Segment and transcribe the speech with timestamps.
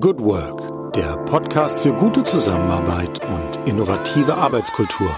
[0.00, 5.14] Good Work, der Podcast für gute Zusammenarbeit und innovative Arbeitskultur.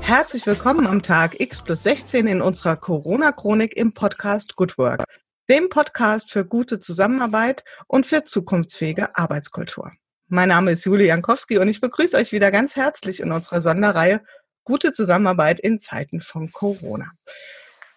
[0.00, 5.04] Herzlich willkommen am Tag X plus 16 in unserer Corona-Chronik im Podcast Good Work,
[5.50, 9.92] dem Podcast für gute Zusammenarbeit und für zukunftsfähige Arbeitskultur.
[10.28, 14.22] Mein Name ist Julie Jankowski und ich begrüße euch wieder ganz herzlich in unserer Sonderreihe
[14.64, 17.10] Gute Zusammenarbeit in Zeiten von Corona.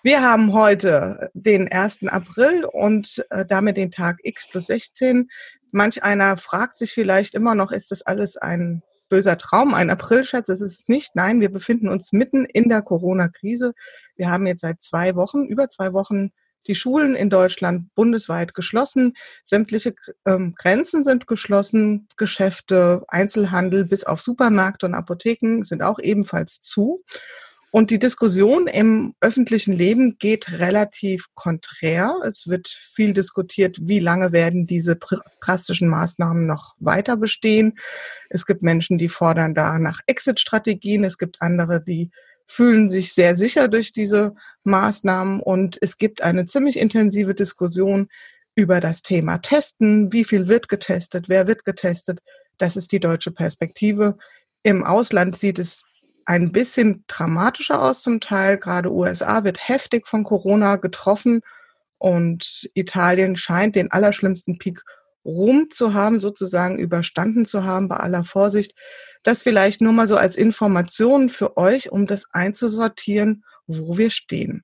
[0.06, 2.10] Wir haben heute den 1.
[2.10, 5.32] April und äh, damit den Tag X plus 16.
[5.72, 10.46] Manch einer fragt sich vielleicht immer noch, ist das alles ein böser Traum, ein Aprilschatz?
[10.46, 11.16] Das ist nicht.
[11.16, 13.74] Nein, wir befinden uns mitten in der Corona-Krise.
[14.16, 16.30] Wir haben jetzt seit zwei Wochen, über zwei Wochen,
[16.68, 19.14] die Schulen in Deutschland bundesweit geschlossen.
[19.44, 19.96] Sämtliche
[20.28, 22.08] ähm, Grenzen sind geschlossen.
[22.16, 27.04] Geschäfte, Einzelhandel bis auf Supermärkte und Apotheken sind auch ebenfalls zu.
[27.76, 32.16] Und die Diskussion im öffentlichen Leben geht relativ konträr.
[32.26, 34.98] Es wird viel diskutiert, wie lange werden diese
[35.42, 37.78] drastischen Maßnahmen noch weiter bestehen.
[38.30, 41.04] Es gibt Menschen, die fordern da nach Exit-Strategien.
[41.04, 42.12] Es gibt andere, die
[42.48, 45.42] fühlen sich sehr sicher durch diese Maßnahmen.
[45.42, 48.08] Und es gibt eine ziemlich intensive Diskussion
[48.56, 50.14] über das Thema Testen.
[50.14, 51.28] Wie viel wird getestet?
[51.28, 52.20] Wer wird getestet?
[52.58, 54.18] Das ist die deutsche Perspektive.
[54.64, 55.84] Im Ausland sieht es
[56.26, 58.58] ein bisschen dramatischer aus zum Teil.
[58.58, 61.42] Gerade USA wird heftig von Corona getroffen
[61.98, 64.82] und Italien scheint den allerschlimmsten Peak
[65.24, 68.76] rum zu haben, sozusagen überstanden zu haben bei aller Vorsicht.
[69.24, 74.64] Das vielleicht nur mal so als Information für euch, um das einzusortieren, wo wir stehen.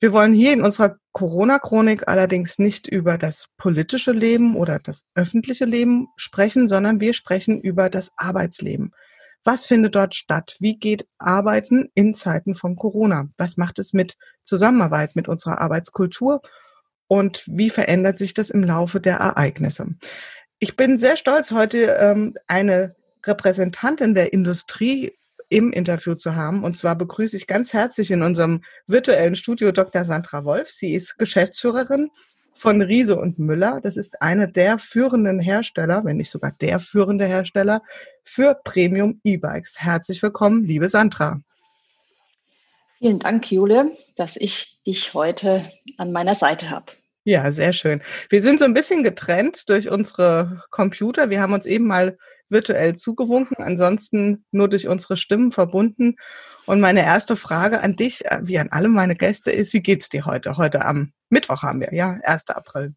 [0.00, 5.64] Wir wollen hier in unserer Corona-Chronik allerdings nicht über das politische Leben oder das öffentliche
[5.64, 8.92] Leben sprechen, sondern wir sprechen über das Arbeitsleben.
[9.44, 10.56] Was findet dort statt?
[10.58, 13.28] Wie geht Arbeiten in Zeiten von Corona?
[13.36, 16.40] Was macht es mit Zusammenarbeit, mit unserer Arbeitskultur?
[17.06, 19.86] Und wie verändert sich das im Laufe der Ereignisse?
[20.58, 25.12] Ich bin sehr stolz, heute ähm, eine Repräsentantin der Industrie
[25.50, 26.64] im Interview zu haben.
[26.64, 30.04] Und zwar begrüße ich ganz herzlich in unserem virtuellen Studio Dr.
[30.06, 30.70] Sandra Wolf.
[30.70, 32.08] Sie ist Geschäftsführerin
[32.54, 33.80] von Riese und Müller.
[33.82, 37.82] Das ist einer der führenden Hersteller, wenn nicht sogar der führende Hersteller
[38.24, 39.80] für Premium E-Bikes.
[39.80, 41.40] Herzlich willkommen, liebe Sandra.
[42.98, 46.92] Vielen Dank, Jule, dass ich dich heute an meiner Seite habe.
[47.24, 48.02] Ja, sehr schön.
[48.28, 51.30] Wir sind so ein bisschen getrennt durch unsere Computer.
[51.30, 52.18] Wir haben uns eben mal
[52.48, 56.16] virtuell zugewunken, ansonsten nur durch unsere Stimmen verbunden.
[56.66, 60.08] Und meine erste Frage an dich, äh, wie an alle meine Gäste, ist, wie geht's
[60.08, 60.56] dir heute?
[60.56, 62.48] Heute am Mittwoch haben wir, ja, 1.
[62.48, 62.94] April.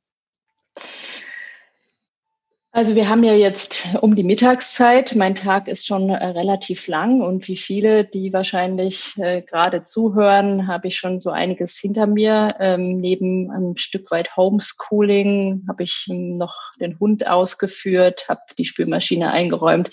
[2.78, 5.16] Also wir haben ja jetzt um die Mittagszeit.
[5.16, 10.68] Mein Tag ist schon äh, relativ lang und wie viele, die wahrscheinlich äh, gerade zuhören,
[10.68, 12.50] habe ich schon so einiges hinter mir.
[12.60, 19.32] Ähm, neben einem Stück weit Homeschooling habe ich noch den Hund ausgeführt, habe die Spülmaschine
[19.32, 19.90] eingeräumt,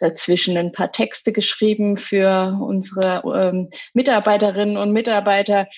[0.00, 5.68] dazwischen ein paar Texte geschrieben für unsere ähm, Mitarbeiterinnen und Mitarbeiter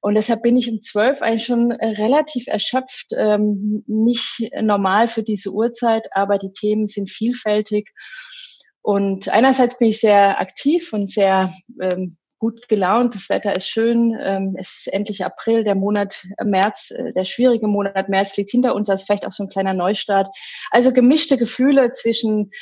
[0.00, 5.22] und deshalb bin ich um zwölf eigentlich schon äh, relativ erschöpft, ähm, nicht normal für
[5.22, 7.90] diese Uhrzeit, aber die Themen sind vielfältig.
[8.80, 13.14] Und einerseits bin ich sehr aktiv und sehr ähm, gut gelaunt.
[13.14, 14.16] Das Wetter ist schön.
[14.20, 18.74] Ähm, es ist endlich April, der Monat März, äh, der schwierige Monat März liegt hinter
[18.74, 18.86] uns.
[18.86, 20.28] Das ist vielleicht auch so ein kleiner Neustart.
[20.70, 22.52] Also gemischte Gefühle zwischen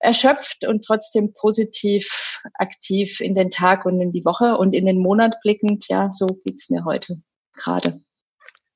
[0.00, 4.98] erschöpft und trotzdem positiv aktiv in den Tag und in die Woche und in den
[4.98, 5.86] Monat blickend.
[5.88, 7.20] Ja, so geht's mir heute
[7.54, 8.00] gerade.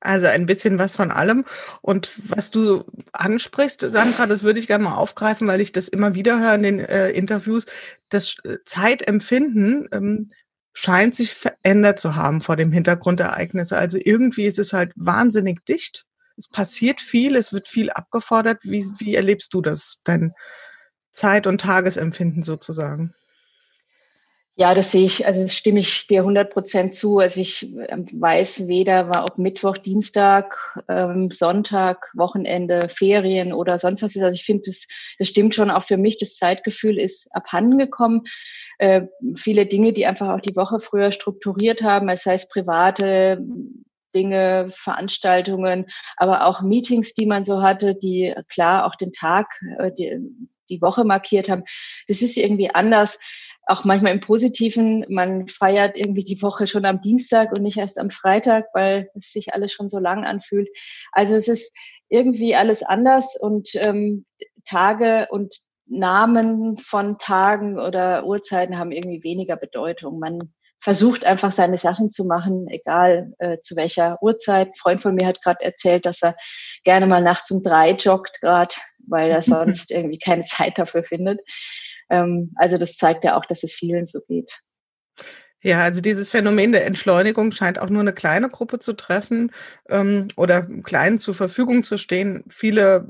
[0.03, 1.45] Also ein bisschen was von allem.
[1.81, 6.13] Und was du ansprichst, Sandra, das würde ich gerne mal aufgreifen, weil ich das immer
[6.13, 7.65] wieder höre in den äh, Interviews.
[8.09, 10.31] Das äh, Zeitempfinden ähm,
[10.73, 13.77] scheint sich verändert zu haben vor dem Hintergrund der Ereignisse.
[13.77, 16.03] Also irgendwie ist es halt wahnsinnig dicht.
[16.35, 18.63] Es passiert viel, es wird viel abgefordert.
[18.63, 20.33] Wie, wie erlebst du das, dein
[21.13, 23.13] Zeit- und Tagesempfinden sozusagen.
[24.55, 27.17] Ja, das sehe ich, also stimme ich dir 100 Prozent zu.
[27.17, 34.03] Also ich ähm, weiß weder, war ob Mittwoch, Dienstag, ähm, Sonntag, Wochenende, Ferien oder sonst
[34.03, 34.21] was ist.
[34.21, 34.87] Also ich finde, das,
[35.17, 36.19] das stimmt schon auch für mich.
[36.19, 38.25] Das Zeitgefühl ist abhandengekommen.
[38.77, 43.39] Äh, viele Dinge, die einfach auch die Woche früher strukturiert haben, es heißt private
[44.13, 45.87] Dinge, Veranstaltungen,
[46.17, 49.47] aber auch Meetings, die man so hatte, die klar auch den Tag,
[49.79, 50.19] äh, die,
[50.75, 51.63] die Woche markiert haben.
[52.07, 53.19] Das ist irgendwie anders.
[53.65, 55.05] Auch manchmal im Positiven.
[55.09, 59.31] Man feiert irgendwie die Woche schon am Dienstag und nicht erst am Freitag, weil es
[59.31, 60.69] sich alles schon so lang anfühlt.
[61.11, 61.73] Also es ist
[62.09, 64.25] irgendwie alles anders und ähm,
[64.65, 65.55] Tage und
[65.85, 70.19] Namen von Tagen oder Uhrzeiten haben irgendwie weniger Bedeutung.
[70.19, 70.39] Man
[70.83, 74.67] versucht einfach seine Sachen zu machen, egal äh, zu welcher Uhrzeit.
[74.67, 76.35] Ein Freund von mir hat gerade erzählt, dass er
[76.83, 78.75] gerne mal nachts um drei joggt gerade,
[79.07, 81.39] weil er sonst irgendwie keine Zeit dafür findet.
[82.09, 84.59] Ähm, also das zeigt ja auch, dass es vielen so geht.
[85.61, 89.53] Ja, also dieses Phänomen der Entschleunigung scheint auch nur eine kleine Gruppe zu treffen
[89.87, 92.43] ähm, oder kleinen zur Verfügung zu stehen.
[92.49, 93.07] Viele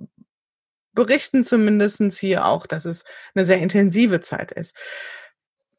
[0.93, 3.03] berichten zumindestens hier auch, dass es
[3.33, 4.77] eine sehr intensive Zeit ist.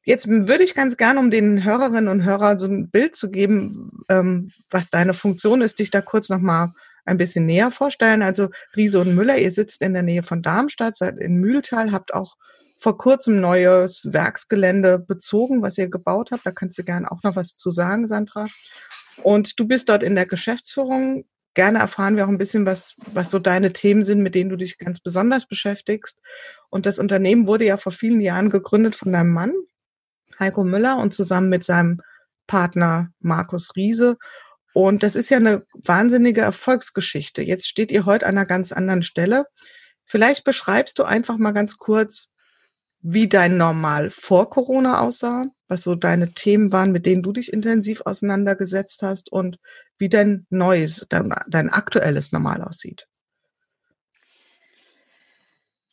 [0.04, 4.04] Jetzt würde ich ganz gerne, um den Hörerinnen und Hörern so ein Bild zu geben,
[4.08, 6.72] ähm, was deine Funktion ist, dich da kurz nochmal
[7.06, 8.22] ein bisschen näher vorstellen.
[8.22, 12.14] Also Riese und Müller, ihr sitzt in der Nähe von Darmstadt, seid in Mühltal, habt
[12.14, 12.36] auch
[12.76, 16.44] vor kurzem neues Werksgelände bezogen, was ihr gebaut habt.
[16.44, 18.46] Da kannst du gerne auch noch was zu sagen, Sandra.
[19.22, 21.24] Und du bist dort in der Geschäftsführung.
[21.54, 24.56] Gerne erfahren wir auch ein bisschen, was, was so deine Themen sind, mit denen du
[24.56, 26.18] dich ganz besonders beschäftigst.
[26.68, 29.52] Und das Unternehmen wurde ja vor vielen Jahren gegründet von deinem Mann,
[30.38, 32.00] Heiko Müller und zusammen mit seinem
[32.46, 34.16] Partner Markus Riese.
[34.72, 37.42] Und das ist ja eine wahnsinnige Erfolgsgeschichte.
[37.42, 39.46] Jetzt steht ihr heute an einer ganz anderen Stelle.
[40.04, 42.30] Vielleicht beschreibst du einfach mal ganz kurz,
[43.00, 47.52] wie dein Normal vor Corona aussah, was so deine Themen waren, mit denen du dich
[47.52, 49.58] intensiv auseinandergesetzt hast und
[49.98, 53.06] wie dein neues, dein, dein aktuelles Normal aussieht.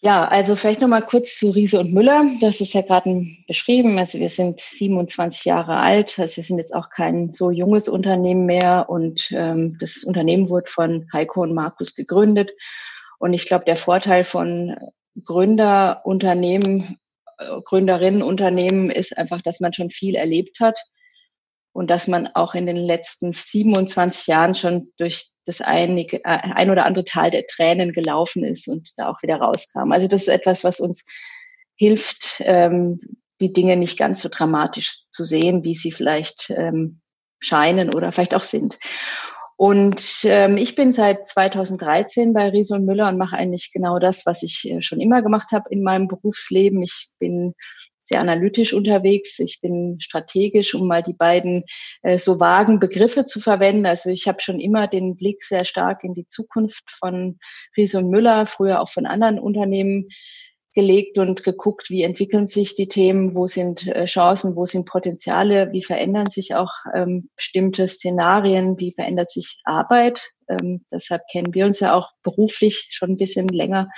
[0.03, 2.25] Ja, also vielleicht nochmal kurz zu Riese und Müller.
[2.41, 3.99] Das ist ja gerade beschrieben.
[3.99, 6.17] Also wir sind 27 Jahre alt.
[6.17, 8.87] Also wir sind jetzt auch kein so junges Unternehmen mehr.
[8.89, 12.51] Und ähm, das Unternehmen wurde von Heiko und Markus gegründet.
[13.19, 14.75] Und ich glaube, der Vorteil von
[15.23, 16.97] Gründerunternehmen,
[17.37, 20.79] äh, Gründerinnenunternehmen ist einfach, dass man schon viel erlebt hat
[21.73, 26.69] und dass man auch in den letzten 27 Jahren schon durch das einige, äh, ein
[26.69, 29.91] oder andere Tal der Tränen gelaufen ist und da auch wieder rauskam.
[29.91, 31.05] Also das ist etwas, was uns
[31.75, 32.99] hilft, ähm,
[33.39, 37.01] die Dinge nicht ganz so dramatisch zu sehen, wie sie vielleicht ähm,
[37.39, 38.77] scheinen oder vielleicht auch sind.
[39.57, 44.25] Und ähm, ich bin seit 2013 bei Riese und Müller und mache eigentlich genau das,
[44.25, 46.81] was ich äh, schon immer gemacht habe in meinem Berufsleben.
[46.81, 47.53] Ich bin
[48.11, 49.39] sehr analytisch unterwegs.
[49.39, 51.63] Ich bin strategisch, um mal die beiden
[52.01, 53.85] äh, so vagen Begriffe zu verwenden.
[53.85, 57.39] Also ich habe schon immer den Blick sehr stark in die Zukunft von
[57.77, 60.09] Riese und Müller, früher auch von anderen Unternehmen
[60.73, 65.71] gelegt und geguckt, wie entwickeln sich die Themen, wo sind äh, Chancen, wo sind Potenziale,
[65.71, 70.31] wie verändern sich auch ähm, bestimmte Szenarien, wie verändert sich Arbeit.
[70.49, 73.89] Ähm, deshalb kennen wir uns ja auch beruflich schon ein bisschen länger.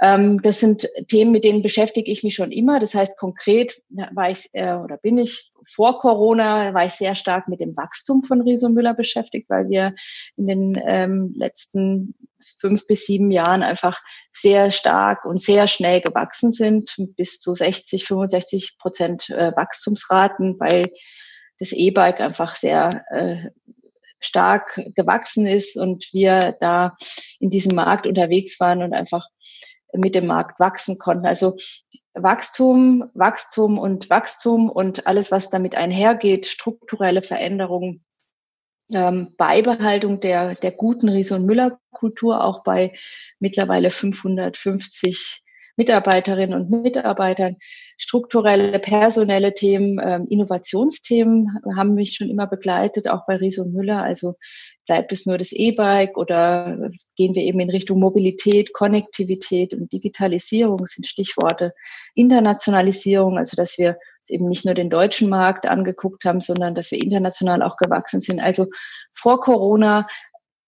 [0.00, 2.78] Ähm, das sind Themen, mit denen beschäftige ich mich schon immer.
[2.78, 7.48] Das heißt, konkret war ich äh, oder bin ich vor Corona war ich sehr stark
[7.48, 9.94] mit dem Wachstum von Riso Müller beschäftigt, weil wir
[10.36, 12.14] in den ähm, letzten
[12.60, 14.00] fünf bis sieben Jahren einfach
[14.32, 20.86] sehr stark und sehr schnell gewachsen sind, bis zu 60, 65 Prozent äh, Wachstumsraten, weil
[21.58, 23.50] das E-Bike einfach sehr äh,
[24.20, 26.96] stark gewachsen ist und wir da
[27.38, 29.28] in diesem Markt unterwegs waren und einfach
[29.92, 31.26] mit dem Markt wachsen konnten.
[31.26, 31.56] Also
[32.14, 38.04] Wachstum, Wachstum und Wachstum und alles, was damit einhergeht, strukturelle Veränderungen,
[38.92, 42.94] ähm, Beibehaltung der, der guten Riese- und Müller-Kultur, auch bei
[43.38, 45.42] mittlerweile 550
[45.76, 47.56] Mitarbeiterinnen und Mitarbeitern.
[47.98, 54.02] Strukturelle, personelle Themen, ähm, Innovationsthemen haben mich schon immer begleitet, auch bei Riese und Müller.
[54.02, 54.34] Also
[54.88, 60.86] bleibt es nur das E-Bike oder gehen wir eben in Richtung Mobilität, Konnektivität und Digitalisierung
[60.86, 61.74] sind Stichworte.
[62.14, 63.98] Internationalisierung, also dass wir
[64.28, 68.40] eben nicht nur den deutschen Markt angeguckt haben, sondern dass wir international auch gewachsen sind.
[68.40, 68.66] Also
[69.12, 70.08] vor Corona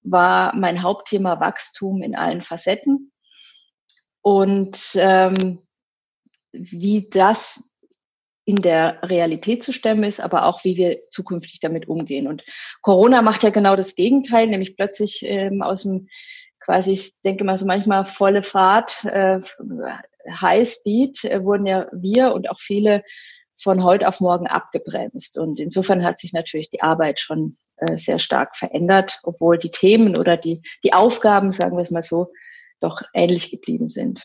[0.03, 3.13] war mein Hauptthema Wachstum in allen Facetten.
[4.23, 5.61] Und ähm,
[6.53, 7.65] wie das
[8.51, 12.27] in der Realität zu stemmen ist, aber auch wie wir zukünftig damit umgehen.
[12.27, 12.43] Und
[12.83, 16.09] Corona macht ja genau das Gegenteil, nämlich plötzlich ähm, aus dem
[16.59, 19.39] quasi, ich denke mal so manchmal volle Fahrt, äh,
[20.29, 23.05] High Speed, äh, wurden ja wir und auch viele
[23.57, 25.39] von heute auf morgen abgebremst.
[25.39, 30.19] Und insofern hat sich natürlich die Arbeit schon äh, sehr stark verändert, obwohl die Themen
[30.19, 32.33] oder die, die Aufgaben, sagen wir es mal so,
[32.81, 34.25] doch ähnlich geblieben sind.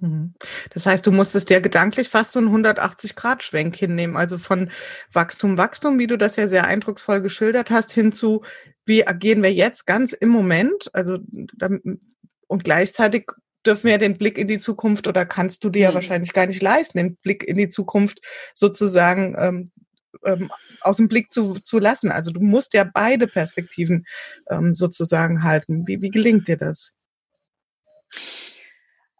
[0.00, 0.34] Mhm.
[0.70, 4.70] Das heißt, du musstest ja gedanklich fast so einen 180-Grad-Schwenk hinnehmen, also von
[5.12, 8.42] Wachstum, Wachstum, wie du das ja sehr eindrucksvoll geschildert hast, hinzu,
[8.86, 11.18] wie agieren wir jetzt ganz im Moment, also
[12.46, 13.26] und gleichzeitig
[13.66, 15.96] dürfen wir ja den Blick in die Zukunft oder kannst du dir ja mhm.
[15.96, 18.20] wahrscheinlich gar nicht leisten, den Blick in die Zukunft
[18.54, 19.70] sozusagen ähm,
[20.24, 20.50] ähm,
[20.80, 22.10] aus dem Blick zu, zu lassen.
[22.10, 24.06] Also du musst ja beide Perspektiven
[24.48, 25.86] ähm, sozusagen halten.
[25.86, 26.94] Wie, wie gelingt dir das?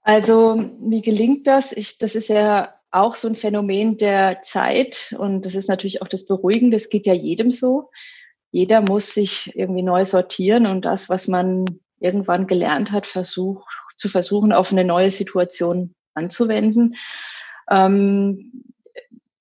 [0.09, 1.71] Also wie gelingt das?
[1.71, 6.09] Ich, das ist ja auch so ein Phänomen der Zeit und das ist natürlich auch
[6.09, 7.91] das Beruhigende, das geht ja jedem so.
[8.51, 11.67] Jeder muss sich irgendwie neu sortieren und das, was man
[12.01, 13.67] irgendwann gelernt hat, versucht,
[13.99, 16.97] zu versuchen, auf eine neue Situation anzuwenden.
[17.71, 18.65] Ähm,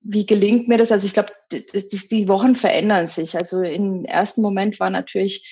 [0.01, 0.91] wie gelingt mir das?
[0.91, 3.37] Also ich glaube, die, die, Wochen verändern sich.
[3.37, 5.47] Also im ersten Moment war natürlich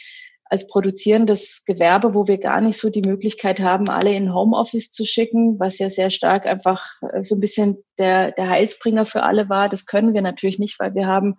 [0.48, 5.04] als produzierendes Gewerbe, wo wir gar nicht so die Möglichkeit haben, alle in Homeoffice zu
[5.06, 9.50] schicken, was ja sehr stark einfach äh, so ein bisschen der, der Heilsbringer für alle
[9.50, 9.70] war.
[9.70, 11.38] Das können wir natürlich nicht, weil wir haben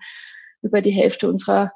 [0.62, 1.72] über die Hälfte unserer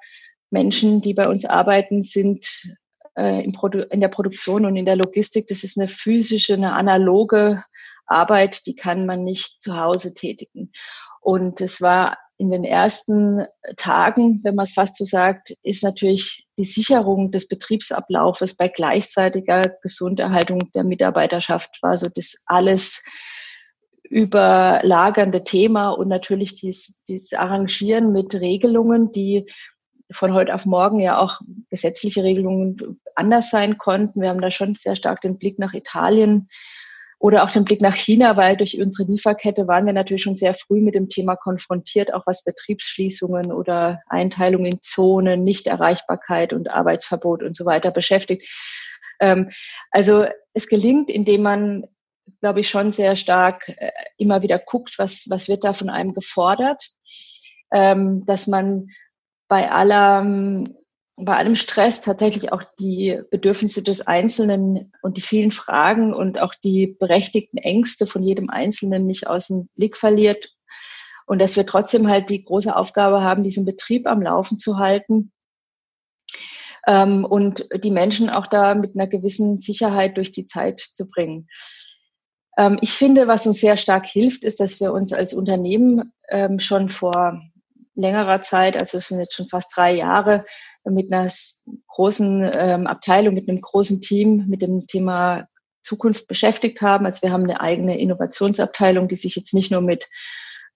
[0.51, 2.77] Menschen, die bei uns arbeiten, sind
[3.17, 5.47] äh, in der Produktion und in der Logistik.
[5.47, 7.63] Das ist eine physische, eine analoge
[8.07, 10.73] Arbeit, die kann man nicht zu Hause tätigen.
[11.21, 13.45] Und es war in den ersten
[13.77, 19.75] Tagen, wenn man es fast so sagt, ist natürlich die Sicherung des Betriebsablaufes bei gleichzeitiger
[19.83, 23.05] Gesunderhaltung der Mitarbeiterschaft war so das alles
[24.05, 29.45] überlagernde Thema und natürlich dieses, dieses Arrangieren mit Regelungen, die
[30.11, 34.23] von heute auf morgen ja auch gesetzliche Regelungen anders sein konnten.
[34.23, 36.49] Wir haben da schon sehr stark den Blick nach Italien
[37.21, 40.55] oder auch den Blick nach China, weil durch unsere Lieferkette waren wir natürlich schon sehr
[40.55, 47.43] früh mit dem Thema konfrontiert, auch was Betriebsschließungen oder Einteilung in Zonen, Nichterreichbarkeit und Arbeitsverbot
[47.43, 48.49] und so weiter beschäftigt.
[49.21, 49.51] Ähm,
[49.91, 50.25] also
[50.55, 51.85] es gelingt, indem man,
[52.41, 56.15] glaube ich, schon sehr stark äh, immer wieder guckt, was, was wird da von einem
[56.15, 56.89] gefordert,
[57.71, 58.87] ähm, dass man
[59.47, 60.25] bei aller
[61.25, 66.55] bei allem Stress tatsächlich auch die Bedürfnisse des Einzelnen und die vielen Fragen und auch
[66.55, 70.51] die berechtigten Ängste von jedem Einzelnen nicht aus dem Blick verliert.
[71.27, 75.33] Und dass wir trotzdem halt die große Aufgabe haben, diesen Betrieb am Laufen zu halten
[76.87, 81.49] ähm, und die Menschen auch da mit einer gewissen Sicherheit durch die Zeit zu bringen.
[82.57, 86.59] Ähm, ich finde, was uns sehr stark hilft, ist, dass wir uns als Unternehmen ähm,
[86.59, 87.41] schon vor
[87.95, 90.45] längerer Zeit, also es sind jetzt schon fast drei Jahre,
[90.85, 91.31] mit einer
[91.89, 95.47] großen ähm, Abteilung, mit einem großen Team mit dem Thema
[95.83, 97.07] Zukunft beschäftigt haben.
[97.07, 100.09] Also wir haben eine eigene Innovationsabteilung, die sich jetzt nicht nur mit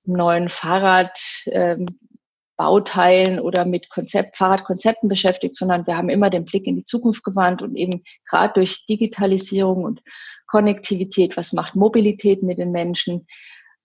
[0.05, 6.77] neuen Fahrradbauteilen ähm, oder mit Konzept, Fahrradkonzepten beschäftigt, sondern wir haben immer den Blick in
[6.77, 10.03] die Zukunft gewandt und eben gerade durch Digitalisierung und
[10.47, 13.27] Konnektivität, was macht Mobilität mit den Menschen,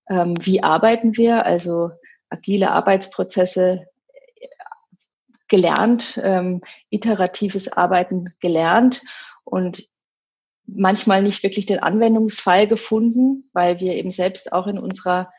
[0.10, 1.92] ähm, wie arbeiten wir, also
[2.30, 3.88] agile Arbeitsprozesse
[5.48, 9.02] gelernt, ähm, iteratives Arbeiten gelernt
[9.44, 9.90] und
[10.66, 15.32] manchmal nicht wirklich den Anwendungsfall gefunden, weil wir eben selbst auch in unserer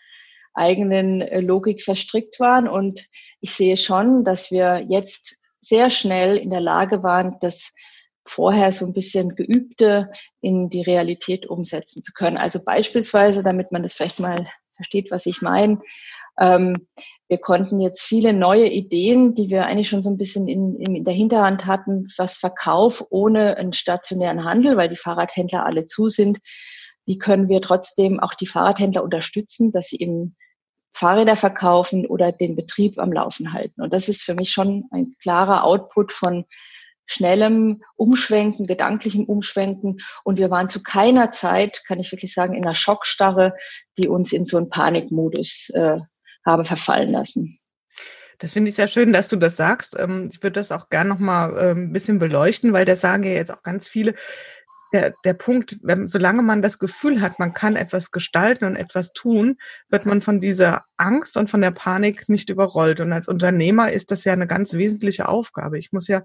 [0.53, 2.69] eigenen äh, Logik verstrickt waren.
[2.69, 3.07] Und
[3.41, 7.73] ich sehe schon, dass wir jetzt sehr schnell in der Lage waren, das
[8.25, 12.37] vorher so ein bisschen geübte in die Realität umsetzen zu können.
[12.37, 15.81] Also beispielsweise, damit man das vielleicht mal versteht, was ich meine,
[16.39, 16.75] ähm,
[17.31, 21.05] wir konnten jetzt viele neue Ideen, die wir eigentlich schon so ein bisschen in, in
[21.05, 26.41] der Hinterhand hatten, was Verkauf ohne einen stationären Handel, weil die Fahrradhändler alle zu sind.
[27.07, 30.37] Wie können wir trotzdem auch die Fahrradhändler unterstützen, dass sie eben
[30.93, 33.81] Fahrräder verkaufen oder den Betrieb am Laufen halten?
[33.81, 36.47] Und das ist für mich schon ein klarer Output von
[37.07, 39.99] schnellem Umschwenken, gedanklichem Umschwenken.
[40.25, 43.55] Und wir waren zu keiner Zeit, kann ich wirklich sagen, in einer Schockstarre,
[43.99, 45.99] die uns in so einen Panikmodus äh,
[46.47, 47.59] habe verfallen lassen.
[48.39, 49.97] Das finde ich sehr schön, dass du das sagst.
[49.99, 53.23] Ähm, ich würde das auch gerne noch mal ähm, ein bisschen beleuchten, weil das sagen
[53.25, 54.15] ja jetzt auch ganz viele.
[54.93, 59.13] Der, der Punkt, wenn, solange man das Gefühl hat, man kann etwas gestalten und etwas
[59.13, 63.01] tun, wird man von dieser Angst und von der Panik nicht überrollt.
[63.01, 65.79] Und als Unternehmer ist das ja eine ganz wesentliche Aufgabe.
[65.79, 66.23] Ich muss ja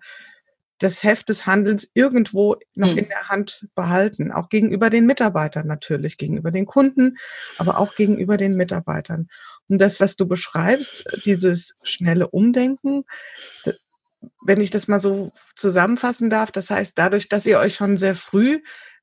[0.79, 2.97] das Heft des Handelns irgendwo noch mhm.
[2.97, 7.17] in der Hand behalten, auch gegenüber den Mitarbeitern natürlich, gegenüber den Kunden,
[7.57, 9.27] aber auch gegenüber den Mitarbeitern.
[9.67, 13.05] Und das, was du beschreibst, dieses schnelle Umdenken,
[14.43, 18.15] wenn ich das mal so zusammenfassen darf, das heißt, dadurch, dass ihr euch schon sehr
[18.15, 18.61] früh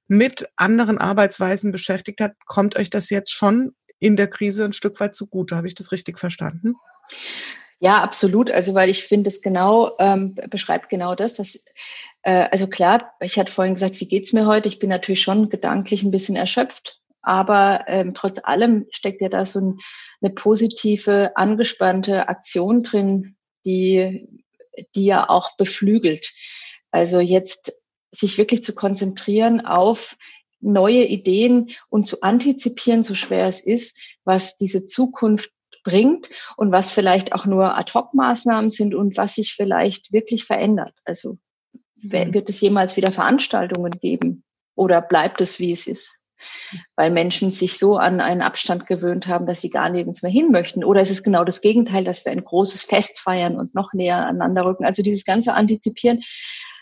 [0.09, 5.01] mit anderen Arbeitsweisen beschäftigt habt, kommt euch das jetzt schon in der Krise ein Stück
[5.01, 5.57] weit zugute.
[5.57, 6.75] Habe ich das richtig verstanden?
[7.83, 8.49] Ja, absolut.
[8.49, 11.35] Also weil ich finde, es genau ähm, beschreibt genau das.
[11.35, 11.57] Dass,
[12.23, 14.69] äh, also klar, ich hatte vorhin gesagt, wie geht's mir heute?
[14.69, 19.45] Ich bin natürlich schon gedanklich ein bisschen erschöpft, aber ähm, trotz allem steckt ja da
[19.45, 19.79] so ein
[20.23, 23.35] eine positive, angespannte Aktion drin,
[23.65, 24.29] die,
[24.95, 26.33] die ja auch beflügelt.
[26.93, 27.73] Also jetzt
[28.13, 30.17] sich wirklich zu konzentrieren auf
[30.61, 35.51] neue Ideen und zu antizipieren, so schwer es ist, was diese Zukunft
[35.83, 40.95] bringt und was vielleicht auch nur Ad-Hoc-Maßnahmen sind und was sich vielleicht wirklich verändert.
[41.05, 41.39] Also
[41.97, 42.35] mhm.
[42.35, 46.23] wird es jemals wieder Veranstaltungen geben oder bleibt es, wie es ist?
[46.97, 50.51] weil Menschen sich so an einen Abstand gewöhnt haben, dass sie gar nirgends mehr hin
[50.51, 50.85] möchten.
[50.85, 54.27] Oder ist es genau das Gegenteil, dass wir ein großes Fest feiern und noch näher
[54.27, 54.85] aneinander rücken?
[54.85, 56.21] Also dieses ganze Antizipieren,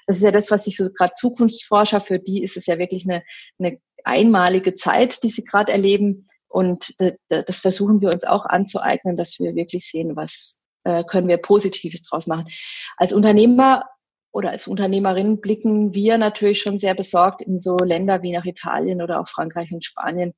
[0.06, 3.04] das ist ja das, was sich so gerade Zukunftsforscher, für die ist es ja wirklich
[3.08, 3.22] eine,
[3.58, 6.28] eine einmalige Zeit, die sie gerade erleben.
[6.50, 6.94] Und
[7.28, 12.02] das versuchen wir uns auch anzueignen, dass wir wirklich sehen, was äh, können wir Positives
[12.02, 12.48] draus machen.
[12.96, 13.84] Als Unternehmer
[14.32, 19.02] oder als Unternehmerin blicken wir natürlich schon sehr besorgt in so Länder wie nach Italien
[19.02, 20.34] oder auch Frankreich und Spanien,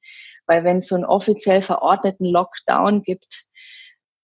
[0.46, 3.44] weil wenn es so einen offiziell verordneten Lockdown gibt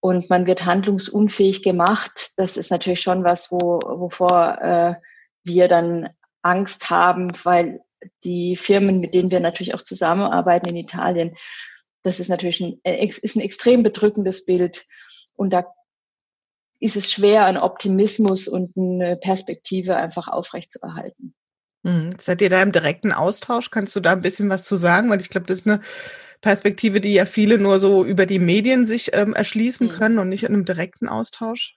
[0.00, 4.94] und man wird handlungsunfähig gemacht, das ist natürlich schon was, wo, wovor äh,
[5.44, 6.10] wir dann
[6.42, 7.80] Angst haben, weil
[8.24, 11.34] die Firmen, mit denen wir natürlich auch zusammenarbeiten in Italien,
[12.02, 14.86] das ist natürlich ein, äh, ist ein extrem bedrückendes Bild.
[15.34, 15.66] Und da
[16.80, 21.34] ist es schwer, einen Optimismus und eine Perspektive einfach aufrechtzuerhalten.
[21.82, 22.10] Mhm.
[22.18, 23.70] Seid ihr da im direkten Austausch?
[23.70, 25.10] Kannst du da ein bisschen was zu sagen?
[25.10, 25.80] Weil ich glaube, das ist eine
[26.40, 29.92] Perspektive, die ja viele nur so über die Medien sich ähm, erschließen mhm.
[29.92, 31.74] können und nicht in einem direkten Austausch.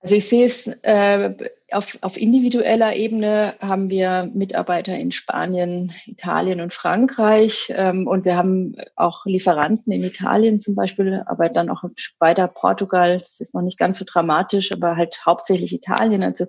[0.00, 1.34] Also ich sehe es äh,
[1.72, 8.36] auf, auf individueller Ebene haben wir Mitarbeiter in Spanien, Italien und Frankreich ähm, und wir
[8.36, 11.82] haben auch Lieferanten in Italien zum Beispiel, aber dann auch
[12.20, 13.18] weiter Portugal.
[13.18, 16.22] Das ist noch nicht ganz so dramatisch, aber halt hauptsächlich Italien.
[16.22, 16.46] Also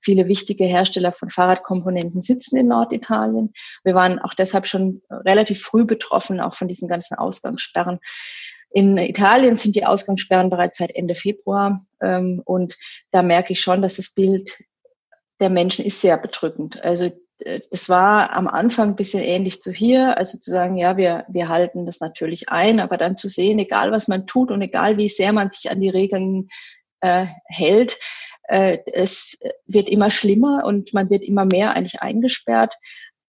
[0.00, 3.52] viele wichtige Hersteller von Fahrradkomponenten sitzen in Norditalien.
[3.84, 8.00] Wir waren auch deshalb schon relativ früh betroffen, auch von diesen ganzen Ausgangssperren.
[8.70, 12.76] In Italien sind die Ausgangssperren bereits seit Ende Februar ähm, und
[13.10, 14.58] da merke ich schon, dass das Bild
[15.40, 16.82] der Menschen ist sehr bedrückend.
[16.82, 20.96] Also äh, das war am Anfang ein bisschen ähnlich zu hier, also zu sagen, ja,
[20.96, 24.62] wir, wir halten das natürlich ein, aber dann zu sehen, egal was man tut und
[24.62, 26.48] egal wie sehr man sich an die Regeln
[27.00, 27.98] äh, hält,
[28.48, 32.76] äh, es wird immer schlimmer und man wird immer mehr eigentlich eingesperrt.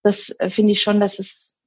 [0.02, 1.57] Das äh, finde ich schon, dass es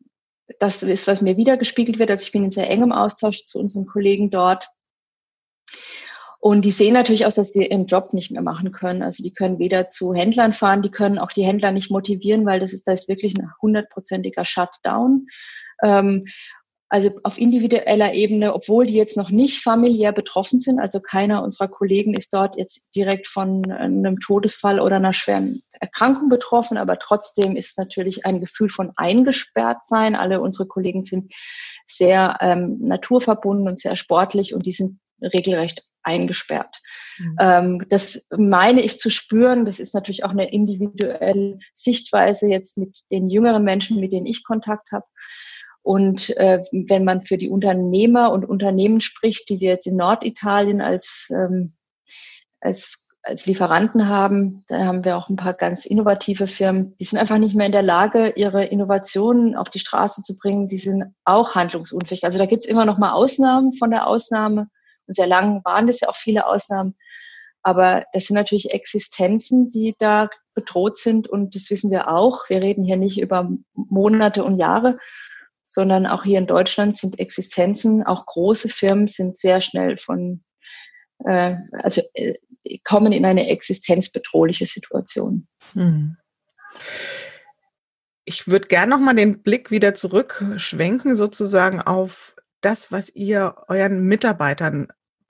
[0.60, 2.12] das ist, was mir wiedergespiegelt wird.
[2.12, 4.70] Also ich bin in sehr engem Austausch zu unseren Kollegen dort.
[6.40, 9.04] Und die sehen natürlich aus, dass die ihren Job nicht mehr machen können.
[9.04, 12.60] Also die können weder zu Händlern fahren, die können auch die Händler nicht motivieren, weil
[12.60, 15.28] das ist, da ist wirklich ein hundertprozentiger Shutdown.
[15.84, 16.26] Ähm,
[16.92, 21.70] also auf individueller Ebene, obwohl die jetzt noch nicht familiär betroffen sind, also keiner unserer
[21.70, 27.56] Kollegen ist dort jetzt direkt von einem Todesfall oder einer schweren Erkrankung betroffen, aber trotzdem
[27.56, 30.16] ist natürlich ein Gefühl von eingesperrt sein.
[30.16, 31.34] Alle unsere Kollegen sind
[31.88, 36.82] sehr ähm, naturverbunden und sehr sportlich und die sind regelrecht eingesperrt.
[37.20, 37.38] Mhm.
[37.40, 39.64] Ähm, das meine ich zu spüren.
[39.64, 44.44] Das ist natürlich auch eine individuelle Sichtweise jetzt mit den jüngeren Menschen, mit denen ich
[44.44, 45.06] Kontakt habe.
[45.84, 50.80] Und äh, wenn man für die Unternehmer und Unternehmen spricht, die wir jetzt in Norditalien
[50.80, 51.74] als, ähm,
[52.60, 57.18] als, als Lieferanten haben, da haben wir auch ein paar ganz innovative Firmen, die sind
[57.18, 60.68] einfach nicht mehr in der Lage, ihre Innovationen auf die Straße zu bringen.
[60.68, 62.26] Die sind auch handlungsunfähig.
[62.26, 64.68] Also da gibt es immer noch mal Ausnahmen von der Ausnahme.
[65.08, 66.96] Und sehr lang waren das ja auch viele Ausnahmen.
[67.64, 71.28] Aber das sind natürlich Existenzen, die da bedroht sind.
[71.28, 72.50] Und das wissen wir auch.
[72.50, 74.98] Wir reden hier nicht über Monate und Jahre,
[75.72, 80.44] sondern auch hier in Deutschland sind Existenzen, auch große Firmen sind sehr schnell von,
[81.24, 82.34] äh, also äh,
[82.84, 85.48] kommen in eine existenzbedrohliche Situation.
[85.74, 86.18] Hm.
[88.26, 94.04] Ich würde gerne noch mal den Blick wieder zurückschwenken, sozusagen auf das, was ihr euren
[94.04, 94.88] Mitarbeitern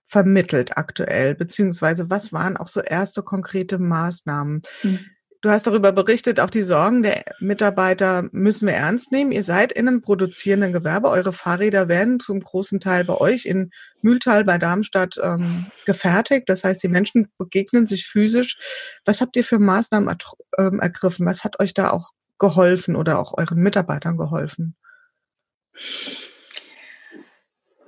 [0.08, 4.64] vermittelt aktuell, beziehungsweise was waren auch so erste konkrete Maßnahmen?
[4.82, 5.00] Hm.
[5.42, 9.32] Du hast darüber berichtet, auch die Sorgen der Mitarbeiter müssen wir ernst nehmen.
[9.32, 11.10] Ihr seid in einem produzierenden Gewerbe.
[11.10, 13.72] Eure Fahrräder werden zum großen Teil bei euch in
[14.04, 16.48] Mühltal bei Darmstadt ähm, gefertigt.
[16.48, 18.60] Das heißt, die Menschen begegnen sich physisch.
[19.04, 20.16] Was habt ihr für Maßnahmen
[20.60, 21.26] ähm, ergriffen?
[21.26, 24.76] Was hat euch da auch geholfen oder auch euren Mitarbeitern geholfen?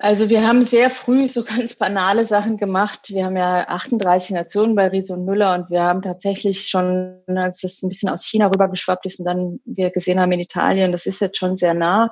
[0.04, 3.08] Also wir haben sehr früh so ganz banale Sachen gemacht.
[3.08, 7.64] Wir haben ja 38 Nationen bei Riese und Müller und wir haben tatsächlich schon, als
[7.64, 11.06] es ein bisschen aus China rübergeschwappt ist und dann wir gesehen haben in Italien, das
[11.06, 12.10] ist jetzt schon sehr nah,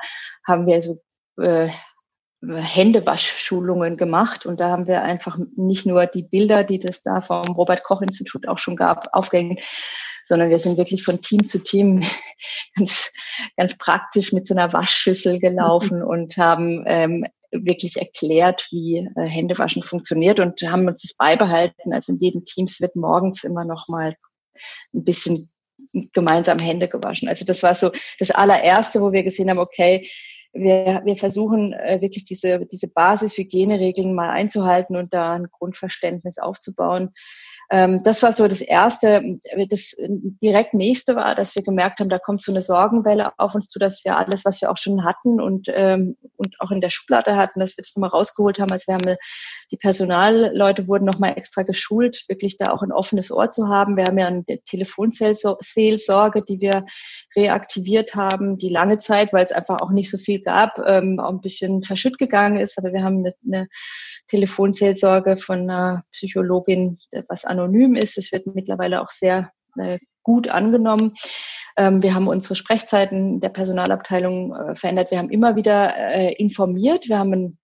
[0.47, 1.01] haben wir so
[1.38, 1.67] äh,
[2.41, 7.43] Händewaschschulungen gemacht und da haben wir einfach nicht nur die Bilder, die das da vom
[7.43, 9.60] Robert Koch Institut auch schon gab, aufgehängt,
[10.23, 12.04] sondern wir sind wirklich von Team zu Team
[12.77, 13.12] ganz,
[13.58, 19.83] ganz praktisch mit so einer Waschschüssel gelaufen und haben ähm, wirklich erklärt, wie äh, Händewaschen
[19.83, 21.93] funktioniert und haben uns das beibehalten.
[21.93, 24.15] Also in jedem Teams wird morgens immer noch mal
[24.93, 25.49] ein bisschen
[26.13, 27.27] gemeinsam Hände gewaschen.
[27.27, 30.09] Also das war so das allererste, wo wir gesehen haben, okay,
[30.53, 37.11] wir, wir versuchen äh, wirklich diese, diese Basis-Hygieneregeln mal einzuhalten und da ein Grundverständnis aufzubauen.
[37.71, 39.39] Ähm, das war so das Erste.
[39.69, 39.95] Das
[40.43, 43.79] direkt nächste war, dass wir gemerkt haben, da kommt so eine Sorgenwelle auf uns zu,
[43.79, 47.38] dass wir alles, was wir auch schon hatten und, ähm, und auch in der Schublade
[47.38, 48.71] hatten, dass wir das nochmal rausgeholt haben.
[48.71, 49.17] Also wir haben
[49.71, 53.95] die Personalleute wurden nochmal extra geschult, wirklich da auch ein offenes Ohr zu haben.
[53.95, 56.86] Wir haben ja eine Telefonseelsorge, die wir
[57.38, 61.29] reaktiviert haben, die lange Zeit, weil es einfach auch nicht so viel gab, ähm, auch
[61.29, 62.77] ein bisschen verschütt gegangen ist.
[62.77, 63.67] Aber wir haben eine, eine
[64.31, 68.17] Telefonseelsorge von einer Psychologin, was anonym ist.
[68.17, 71.15] Es wird mittlerweile auch sehr äh, gut angenommen.
[71.75, 75.11] Ähm, wir haben unsere Sprechzeiten der Personalabteilung äh, verändert.
[75.11, 77.09] Wir haben immer wieder äh, informiert.
[77.09, 77.57] Wir haben ein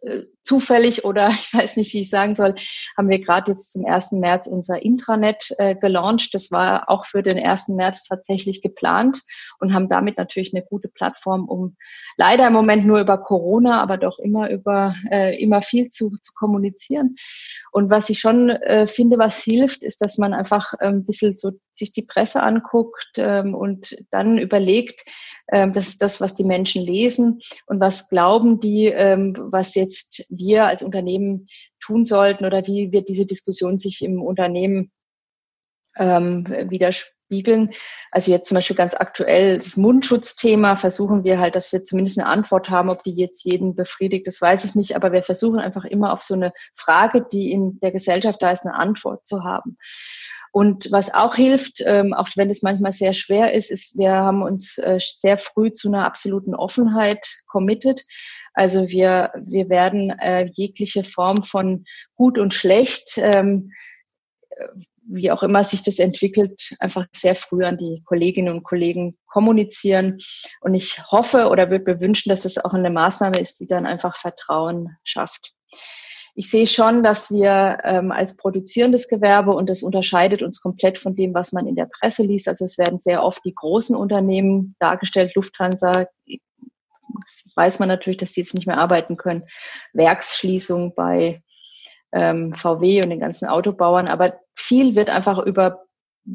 [0.00, 2.54] äh, zufällig oder ich weiß nicht, wie ich sagen soll,
[2.96, 4.12] haben wir gerade jetzt zum 1.
[4.12, 6.34] März unser Intranet äh, gelauncht.
[6.34, 7.68] Das war auch für den 1.
[7.68, 9.22] März tatsächlich geplant
[9.58, 11.76] und haben damit natürlich eine gute Plattform, um
[12.16, 16.32] leider im Moment nur über Corona, aber doch immer über äh, immer viel zu, zu
[16.34, 17.16] kommunizieren.
[17.72, 21.34] Und was ich schon äh, finde, was hilft, ist, dass man einfach äh, ein bisschen
[21.34, 25.04] so sich die Presse anguckt ähm, und dann überlegt,
[25.52, 30.24] ähm, das ist das, was die Menschen lesen und was glauben die, ähm, was jetzt
[30.38, 31.46] wir als Unternehmen
[31.80, 34.92] tun sollten oder wie wird diese Diskussion sich im Unternehmen
[35.96, 37.70] ähm, widerspiegeln.
[38.10, 42.28] Also jetzt zum Beispiel ganz aktuell das Mundschutzthema versuchen wir halt, dass wir zumindest eine
[42.28, 45.84] Antwort haben, ob die jetzt jeden befriedigt, das weiß ich nicht, aber wir versuchen einfach
[45.84, 49.76] immer auf so eine Frage, die in der Gesellschaft da ist, eine Antwort zu haben.
[50.54, 54.40] Und was auch hilft, ähm, auch wenn es manchmal sehr schwer ist, ist, wir haben
[54.40, 58.04] uns äh, sehr früh zu einer absoluten Offenheit committed.
[58.54, 63.72] Also wir, wir werden äh, jegliche Form von gut und schlecht, ähm,
[65.06, 70.18] wie auch immer sich das entwickelt, einfach sehr früh an die Kolleginnen und Kollegen kommunizieren.
[70.60, 73.84] Und ich hoffe oder würde mir wünschen, dass das auch eine Maßnahme ist, die dann
[73.84, 75.52] einfach Vertrauen schafft
[76.36, 81.14] ich sehe schon, dass wir ähm, als produzierendes Gewerbe, und das unterscheidet uns komplett von
[81.14, 84.74] dem, was man in der Presse liest, also es werden sehr oft die großen Unternehmen
[84.80, 86.06] dargestellt, Lufthansa,
[87.54, 89.44] weiß man natürlich, dass die jetzt nicht mehr arbeiten können,
[89.92, 91.42] Werksschließung bei
[92.12, 95.84] ähm, VW und den ganzen Autobauern, aber viel wird einfach über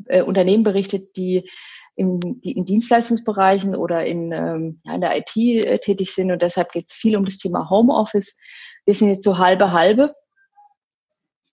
[0.06, 1.50] äh, Unternehmen berichtet, die
[1.96, 6.32] in, die in Dienstleistungsbereichen oder in, ähm, in der IT äh, tätig sind.
[6.32, 8.38] Und deshalb geht es viel um das Thema Homeoffice.
[8.86, 10.16] Wir sind jetzt so halbe halbe,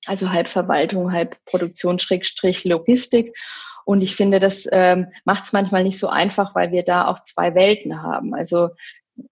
[0.07, 3.37] also halb Verwaltung, halb Produktion, Schrägstrich, Logistik.
[3.85, 7.21] Und ich finde, das ähm, macht es manchmal nicht so einfach, weil wir da auch
[7.23, 8.35] zwei Welten haben.
[8.35, 8.71] Also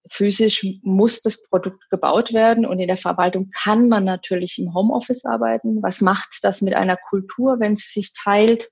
[0.09, 5.25] physisch muss das Produkt gebaut werden und in der Verwaltung kann man natürlich im Homeoffice
[5.25, 5.81] arbeiten.
[5.83, 8.69] Was macht das mit einer Kultur, wenn es sich teilt?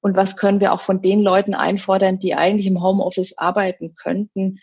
[0.00, 4.58] Und was können wir auch von den Leuten einfordern, die eigentlich im Homeoffice arbeiten könnten,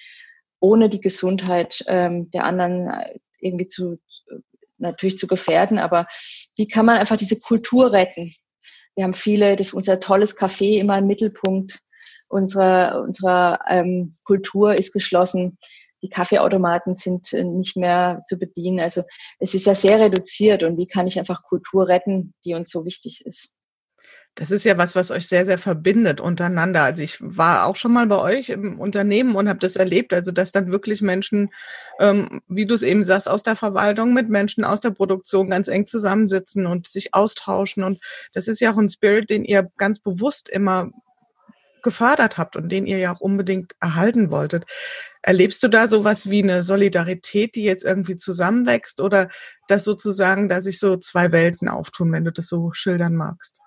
[0.59, 2.91] ohne die Gesundheit ähm, der anderen
[3.39, 3.99] irgendwie zu,
[4.77, 6.07] natürlich zu gefährden, aber
[6.55, 8.33] wie kann man einfach diese Kultur retten?
[8.95, 11.79] Wir haben viele, das ist unser tolles Café immer im Mittelpunkt
[12.29, 15.57] unserer, unserer ähm, Kultur ist geschlossen.
[16.01, 18.79] Die Kaffeeautomaten sind äh, nicht mehr zu bedienen.
[18.79, 19.03] Also
[19.39, 22.85] es ist ja sehr reduziert und wie kann ich einfach Kultur retten, die uns so
[22.85, 23.53] wichtig ist?
[24.35, 26.83] Das ist ja was, was euch sehr, sehr verbindet untereinander.
[26.83, 30.31] Also ich war auch schon mal bei euch im Unternehmen und habe das erlebt, also
[30.31, 31.49] dass dann wirklich Menschen,
[31.99, 35.67] ähm, wie du es eben sagst, aus der Verwaltung mit Menschen aus der Produktion ganz
[35.67, 37.83] eng zusammensitzen und sich austauschen.
[37.83, 37.99] Und
[38.31, 40.89] das ist ja auch ein Spirit, den ihr ganz bewusst immer
[41.83, 44.65] gefördert habt und den ihr ja auch unbedingt erhalten wolltet.
[45.21, 49.29] Erlebst du da sowas wie eine Solidarität, die jetzt irgendwie zusammenwächst oder
[49.67, 53.61] dass sozusagen, dass sich so zwei Welten auftun, wenn du das so schildern magst?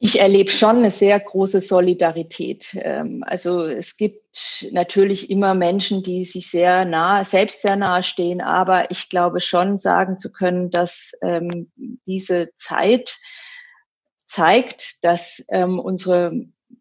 [0.00, 2.76] Ich erlebe schon eine sehr große Solidarität.
[2.80, 8.40] Ähm, also es gibt natürlich immer Menschen, die sich sehr nah, selbst sehr nahe stehen,
[8.40, 11.72] aber ich glaube schon sagen zu können, dass ähm,
[12.06, 13.18] diese Zeit
[14.28, 16.32] zeigt, dass ähm, unsere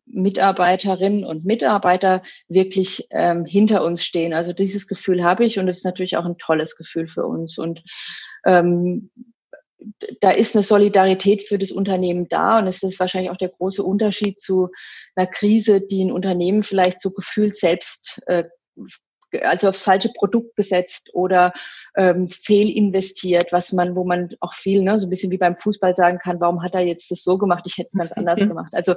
[0.05, 3.07] Mitarbeiterinnen und Mitarbeiter wirklich
[3.45, 4.33] hinter uns stehen.
[4.33, 7.57] Also dieses Gefühl habe ich und es ist natürlich auch ein tolles Gefühl für uns.
[7.57, 7.83] Und
[10.21, 13.83] da ist eine Solidarität für das Unternehmen da und es ist wahrscheinlich auch der große
[13.83, 14.69] Unterschied zu
[15.15, 18.45] einer Krise, die ein Unternehmen vielleicht so gefühlt selbst, äh,
[19.41, 21.53] also aufs falsche Produkt gesetzt oder
[21.95, 25.95] ähm, fehlinvestiert, was man, wo man auch viel, ne, so ein bisschen wie beim Fußball
[25.95, 27.63] sagen kann, warum hat er jetzt das so gemacht?
[27.67, 28.73] Ich hätte es ganz anders gemacht.
[28.73, 28.95] Also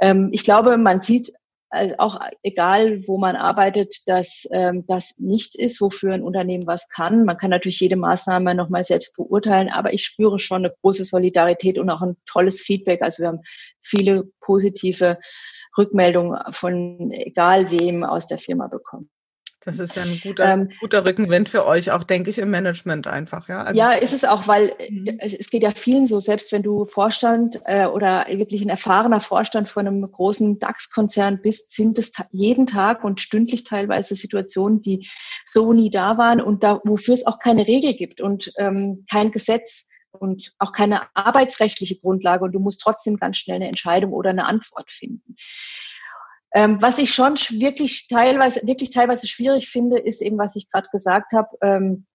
[0.00, 1.32] ähm, ich glaube, man sieht
[1.72, 6.90] also auch egal, wo man arbeitet, dass ähm, das nichts ist, wofür ein Unternehmen was
[6.90, 7.24] kann.
[7.24, 11.78] Man kann natürlich jede Maßnahme nochmal selbst beurteilen, aber ich spüre schon eine große Solidarität
[11.78, 13.00] und auch ein tolles Feedback.
[13.00, 13.40] Also wir haben
[13.80, 15.18] viele positive
[15.78, 19.08] Rückmeldungen von egal wem aus der Firma bekommen.
[19.64, 23.06] Das ist ja ein guter, ähm, guter Rückenwind für euch, auch denke ich, im Management
[23.06, 23.62] einfach, ja.
[23.62, 25.18] Also ja, ist es auch, weil mhm.
[25.20, 29.68] es geht ja vielen so, selbst wenn du Vorstand äh, oder wirklich ein erfahrener Vorstand
[29.68, 35.08] von einem großen DAX-Konzern bist, sind es jeden Tag und stündlich teilweise Situationen, die
[35.46, 39.30] so nie da waren und da, wofür es auch keine Regel gibt und ähm, kein
[39.30, 44.30] Gesetz und auch keine arbeitsrechtliche Grundlage und du musst trotzdem ganz schnell eine Entscheidung oder
[44.30, 45.36] eine Antwort finden.
[46.54, 50.88] Ähm, was ich schon wirklich teilweise, wirklich teilweise schwierig finde, ist eben, was ich gerade
[50.92, 52.06] gesagt habe, ähm,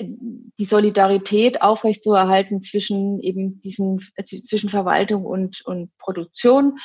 [0.00, 4.00] die Solidarität aufrechtzuerhalten zwischen eben diesen,
[4.44, 6.78] zwischen Verwaltung und, und Produktion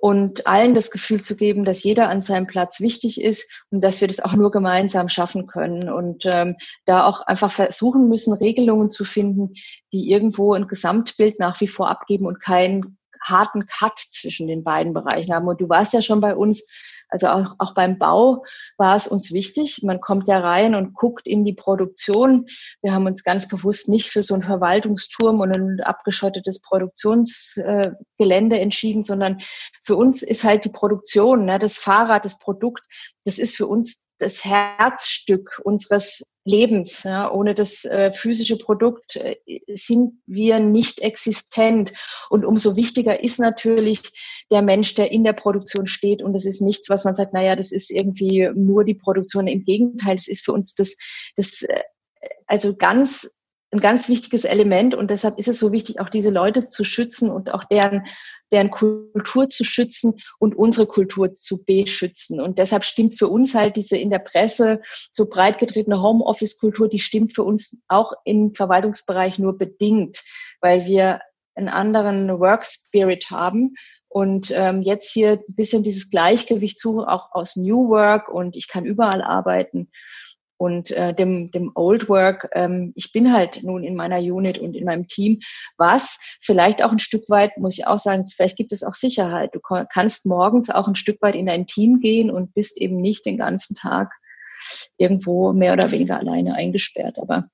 [0.00, 4.00] und allen das Gefühl zu geben, dass jeder an seinem Platz wichtig ist und dass
[4.00, 5.92] wir das auch nur gemeinsam schaffen können.
[5.92, 6.56] Und ähm,
[6.86, 9.52] da auch einfach versuchen müssen, Regelungen zu finden,
[9.92, 14.92] die irgendwo ein Gesamtbild nach wie vor abgeben und kein harten Cut zwischen den beiden
[14.92, 15.48] Bereichen haben.
[15.48, 16.64] Und du warst ja schon bei uns,
[17.08, 18.44] also auch, auch beim Bau
[18.76, 19.82] war es uns wichtig.
[19.82, 22.46] Man kommt ja rein und guckt in die Produktion.
[22.82, 28.60] Wir haben uns ganz bewusst nicht für so einen Verwaltungsturm und ein abgeschottetes Produktionsgelände äh,
[28.60, 29.38] entschieden, sondern
[29.84, 32.82] für uns ist halt die Produktion, ne, das Fahrrad, das Produkt,
[33.24, 37.02] das ist für uns das Herzstück unseres Lebens.
[37.02, 37.30] Ja.
[37.30, 39.36] Ohne das äh, physische Produkt äh,
[39.74, 41.92] sind wir nicht existent.
[42.28, 44.00] Und umso wichtiger ist natürlich
[44.50, 46.22] der Mensch, der in der Produktion steht.
[46.22, 49.46] Und das ist nichts, was man sagt, naja, das ist irgendwie nur die Produktion.
[49.46, 50.96] Im Gegenteil, es ist für uns das,
[51.36, 51.82] das äh,
[52.46, 53.30] also ganz
[53.72, 57.30] ein ganz wichtiges Element und deshalb ist es so wichtig, auch diese Leute zu schützen
[57.30, 58.04] und auch deren,
[58.50, 62.40] deren Kultur zu schützen und unsere Kultur zu beschützen.
[62.40, 64.80] Und deshalb stimmt für uns halt diese in der Presse
[65.12, 70.20] so breit getretene Homeoffice-Kultur, die stimmt für uns auch im Verwaltungsbereich nur bedingt,
[70.60, 71.20] weil wir
[71.54, 73.74] einen anderen Work Spirit haben
[74.08, 78.66] und ähm, jetzt hier ein bisschen dieses Gleichgewicht suchen, auch aus New Work und ich
[78.66, 79.90] kann überall arbeiten
[80.60, 82.50] und äh, dem, dem Old Work.
[82.52, 85.40] Ähm, ich bin halt nun in meiner Unit und in meinem Team,
[85.78, 89.54] was vielleicht auch ein Stück weit, muss ich auch sagen, vielleicht gibt es auch Sicherheit.
[89.54, 93.24] Du kannst morgens auch ein Stück weit in dein Team gehen und bist eben nicht
[93.24, 94.12] den ganzen Tag
[94.98, 97.18] irgendwo mehr oder weniger alleine eingesperrt.
[97.18, 97.48] Aber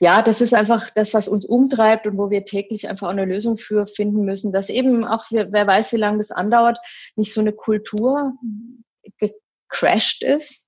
[0.00, 3.26] ja, das ist einfach das, was uns umtreibt und wo wir täglich einfach auch eine
[3.26, 6.78] Lösung für finden müssen, dass eben auch, wer weiß, wie lange das andauert,
[7.14, 8.32] nicht so eine Kultur
[9.18, 10.63] gecrashed ist,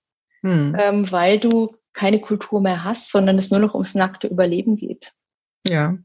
[0.46, 0.76] hm.
[0.78, 5.12] ähm, weil du keine Kultur mehr hast, sondern es nur noch ums nackte Überleben geht.
[5.66, 5.96] Ja.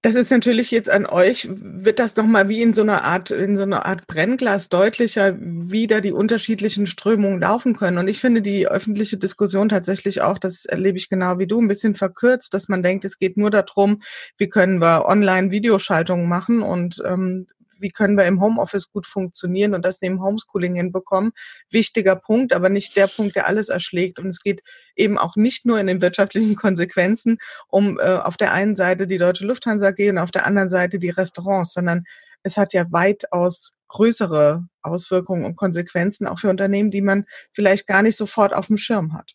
[0.00, 3.56] Das ist natürlich jetzt an euch, wird das nochmal wie in so einer Art, in
[3.56, 7.96] so einer Art Brennglas deutlicher, wie da die unterschiedlichen Strömungen laufen können.
[7.96, 11.68] Und ich finde die öffentliche Diskussion tatsächlich auch, das erlebe ich genau wie du, ein
[11.68, 14.02] bisschen verkürzt, dass man denkt, es geht nur darum,
[14.36, 17.46] wie können wir Online-Videoschaltungen machen und ähm,
[17.84, 21.30] wie können wir im Homeoffice gut funktionieren und das neben Homeschooling hinbekommen.
[21.70, 24.18] Wichtiger Punkt, aber nicht der Punkt, der alles erschlägt.
[24.18, 24.62] Und es geht
[24.96, 29.18] eben auch nicht nur in den wirtschaftlichen Konsequenzen um äh, auf der einen Seite die
[29.18, 32.04] Deutsche Lufthansa AG und auf der anderen Seite die Restaurants, sondern
[32.42, 38.02] es hat ja weitaus größere Auswirkungen und Konsequenzen auch für Unternehmen, die man vielleicht gar
[38.02, 39.34] nicht sofort auf dem Schirm hat.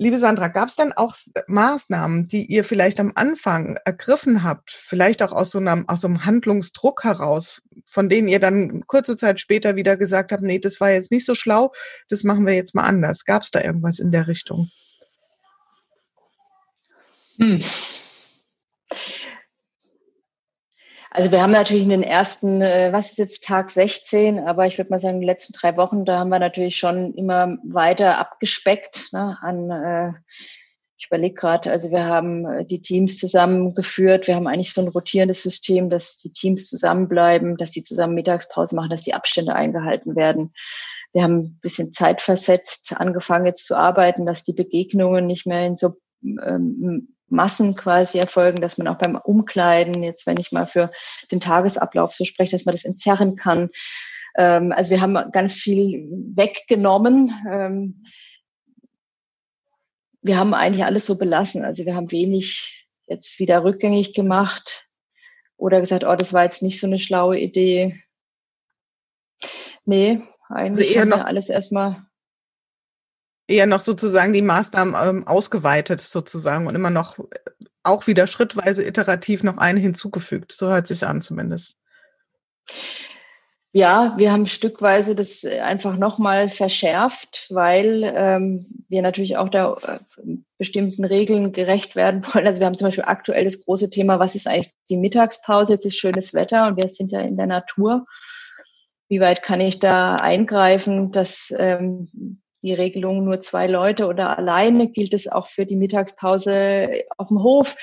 [0.00, 1.16] Liebe Sandra, gab es dann auch
[1.48, 6.06] Maßnahmen, die ihr vielleicht am Anfang ergriffen habt, vielleicht auch aus so, einem, aus so
[6.06, 10.80] einem Handlungsdruck heraus, von denen ihr dann kurze Zeit später wieder gesagt habt, nee, das
[10.80, 11.72] war jetzt nicht so schlau,
[12.08, 13.24] das machen wir jetzt mal anders.
[13.24, 14.70] Gab es da irgendwas in der Richtung?
[17.40, 17.60] Hm.
[21.18, 24.78] Also wir haben natürlich in den ersten, äh, was ist jetzt Tag 16, aber ich
[24.78, 28.18] würde mal sagen, in den letzten drei Wochen, da haben wir natürlich schon immer weiter
[28.18, 30.12] abgespeckt ne, an äh,
[30.96, 34.28] ich überlege gerade, also wir haben äh, die Teams zusammengeführt.
[34.28, 38.76] Wir haben eigentlich so ein rotierendes System, dass die Teams zusammenbleiben, dass die zusammen Mittagspause
[38.76, 40.52] machen, dass die Abstände eingehalten werden.
[41.12, 45.74] Wir haben ein bisschen zeitversetzt angefangen jetzt zu arbeiten, dass die Begegnungen nicht mehr in
[45.74, 50.90] so ähm, Massen quasi erfolgen, dass man auch beim Umkleiden, jetzt wenn ich mal für
[51.30, 53.70] den Tagesablauf so spreche, dass man das entzerren kann.
[54.36, 57.32] Ähm, also wir haben ganz viel weggenommen.
[57.50, 58.02] Ähm,
[60.22, 61.64] wir haben eigentlich alles so belassen.
[61.64, 64.88] Also wir haben wenig jetzt wieder rückgängig gemacht
[65.56, 68.02] oder gesagt, oh, das war jetzt nicht so eine schlaue Idee.
[69.84, 72.07] Nee, eigentlich also eher noch alles erstmal
[73.48, 77.24] eher noch sozusagen die Maßnahmen ähm, ausgeweitet sozusagen und immer noch äh,
[77.82, 80.52] auch wieder schrittweise iterativ noch eine hinzugefügt.
[80.52, 81.76] So hört sich an zumindest.
[83.72, 89.98] Ja, wir haben stückweise das einfach nochmal verschärft, weil ähm, wir natürlich auch da äh,
[90.58, 92.46] bestimmten Regeln gerecht werden wollen.
[92.46, 95.74] Also wir haben zum Beispiel aktuell das große Thema, was ist eigentlich die Mittagspause?
[95.74, 98.06] Jetzt ist schönes Wetter und wir sind ja in der Natur.
[99.10, 104.90] wie weit kann ich da eingreifen, dass ähm, die Regelung nur zwei Leute oder alleine
[104.90, 107.76] gilt es auch für die Mittagspause auf dem Hof.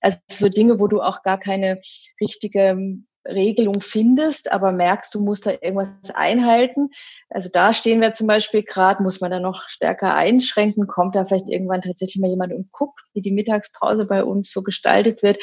[0.00, 1.80] Also so Dinge, wo du auch gar keine
[2.20, 6.88] richtige Regelung findest, aber merkst, du musst da irgendwas einhalten.
[7.28, 11.24] Also da stehen wir zum Beispiel gerade, muss man da noch stärker einschränken, kommt da
[11.24, 15.38] vielleicht irgendwann tatsächlich mal jemand und guckt, wie die Mittagspause bei uns so gestaltet wird.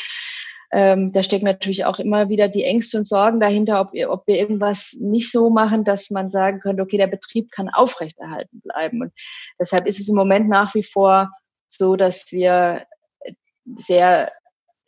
[0.71, 4.37] Ähm, da stecken natürlich auch immer wieder die Ängste und Sorgen dahinter, ob, ob wir
[4.37, 9.01] irgendwas nicht so machen, dass man sagen könnte, okay, der Betrieb kann aufrechterhalten bleiben.
[9.01, 9.13] Und
[9.59, 11.31] deshalb ist es im Moment nach wie vor
[11.67, 12.85] so, dass wir
[13.77, 14.31] sehr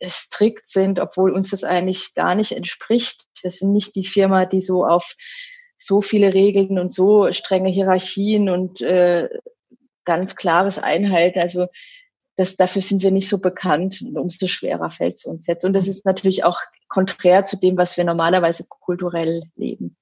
[0.04, 3.24] strikt sind, obwohl uns das eigentlich gar nicht entspricht.
[3.42, 5.14] Wir sind nicht die Firma, die so auf
[5.78, 9.28] so viele Regeln und so strenge Hierarchien und äh,
[10.04, 11.40] ganz klares Einhalten.
[11.40, 11.66] Also
[12.40, 15.64] das, dafür sind wir nicht so bekannt und umso schwerer fällt es uns jetzt.
[15.64, 19.94] Und das ist natürlich auch konträr zu dem, was wir normalerweise kulturell leben.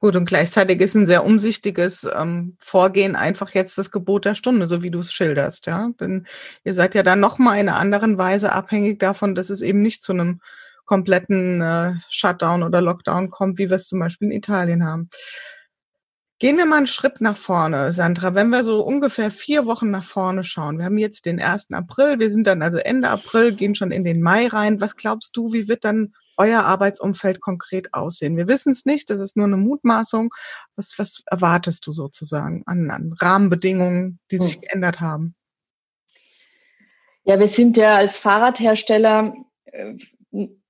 [0.00, 4.68] Gut, und gleichzeitig ist ein sehr umsichtiges ähm, Vorgehen einfach jetzt das Gebot der Stunde,
[4.68, 5.90] so wie du es schilderst, ja.
[5.98, 6.26] Denn
[6.62, 10.02] ihr seid ja dann nochmal in einer anderen Weise abhängig davon, dass es eben nicht
[10.02, 10.40] zu einem
[10.84, 15.08] kompletten äh, Shutdown oder Lockdown kommt, wie wir es zum Beispiel in Italien haben.
[16.40, 18.34] Gehen wir mal einen Schritt nach vorne, Sandra.
[18.34, 21.72] Wenn wir so ungefähr vier Wochen nach vorne schauen, wir haben jetzt den 1.
[21.72, 24.80] April, wir sind dann also Ende April, gehen schon in den Mai rein.
[24.80, 28.38] Was glaubst du, wie wird dann euer Arbeitsumfeld konkret aussehen?
[28.38, 30.32] Wir wissen es nicht, das ist nur eine Mutmaßung.
[30.76, 34.60] Was, was erwartest du sozusagen an, an Rahmenbedingungen, die sich hm.
[34.62, 35.34] geändert haben?
[37.24, 39.34] Ja, wir sind ja als Fahrradhersteller
[39.66, 39.94] äh,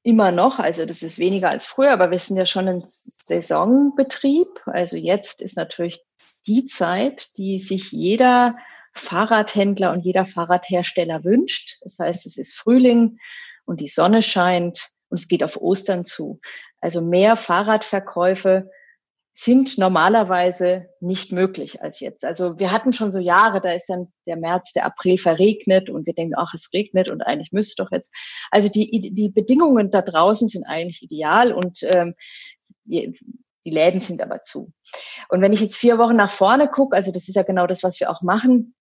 [0.03, 4.49] immer noch, also das ist weniger als früher, aber wir sind ja schon ein Saisonbetrieb.
[4.67, 6.03] Also jetzt ist natürlich
[6.47, 8.57] die Zeit, die sich jeder
[8.95, 11.77] Fahrradhändler und jeder Fahrradhersteller wünscht.
[11.83, 13.19] Das heißt, es ist Frühling
[13.67, 16.41] und die Sonne scheint und es geht auf Ostern zu.
[16.81, 18.71] Also mehr Fahrradverkäufe
[19.35, 22.25] sind normalerweise nicht möglich als jetzt.
[22.25, 26.07] Also wir hatten schon so Jahre, da ist dann der März, der April verregnet und
[26.07, 28.13] wir denken, ach, es regnet und eigentlich müsste doch jetzt.
[28.51, 32.15] Also die, die Bedingungen da draußen sind eigentlich ideal und ähm,
[32.85, 33.19] die,
[33.65, 34.73] die Läden sind aber zu.
[35.29, 37.83] Und wenn ich jetzt vier Wochen nach vorne gucke, also das ist ja genau das,
[37.83, 38.75] was wir auch machen,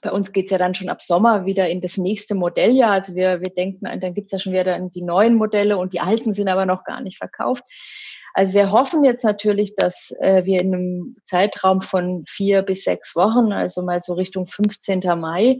[0.00, 2.92] bei uns geht's ja dann schon ab Sommer wieder in das nächste Modelljahr.
[2.92, 6.32] Also wir, wir denken, dann gibt's ja schon wieder die neuen Modelle und die alten
[6.32, 7.64] sind aber noch gar nicht verkauft.
[8.34, 13.14] Also wir hoffen jetzt natürlich, dass äh, wir in einem Zeitraum von vier bis sechs
[13.14, 15.00] Wochen, also mal so Richtung 15.
[15.18, 15.58] Mai,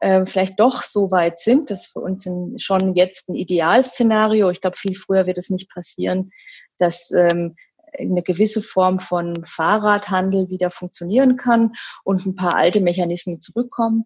[0.00, 1.70] äh, vielleicht doch so weit sind.
[1.70, 4.50] Das ist für uns ein, schon jetzt ein Idealszenario.
[4.50, 6.30] Ich glaube, viel früher wird es nicht passieren,
[6.78, 7.56] dass ähm,
[7.98, 11.72] eine gewisse Form von Fahrradhandel wieder funktionieren kann
[12.04, 14.04] und ein paar alte Mechanismen zurückkommen.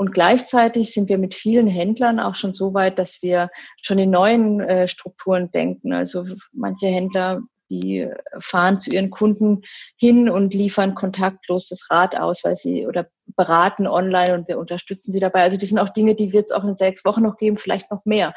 [0.00, 3.50] Und gleichzeitig sind wir mit vielen Händlern auch schon so weit, dass wir
[3.82, 5.92] schon in neuen äh, Strukturen denken.
[5.92, 8.08] Also manche Händler, die
[8.38, 9.60] fahren zu ihren Kunden
[9.98, 15.12] hin und liefern kontaktlos das Rad aus, weil sie oder beraten online und wir unterstützen
[15.12, 15.42] sie dabei.
[15.42, 17.90] Also die sind auch Dinge, die wird es auch in sechs Wochen noch geben, vielleicht
[17.90, 18.32] noch mehr.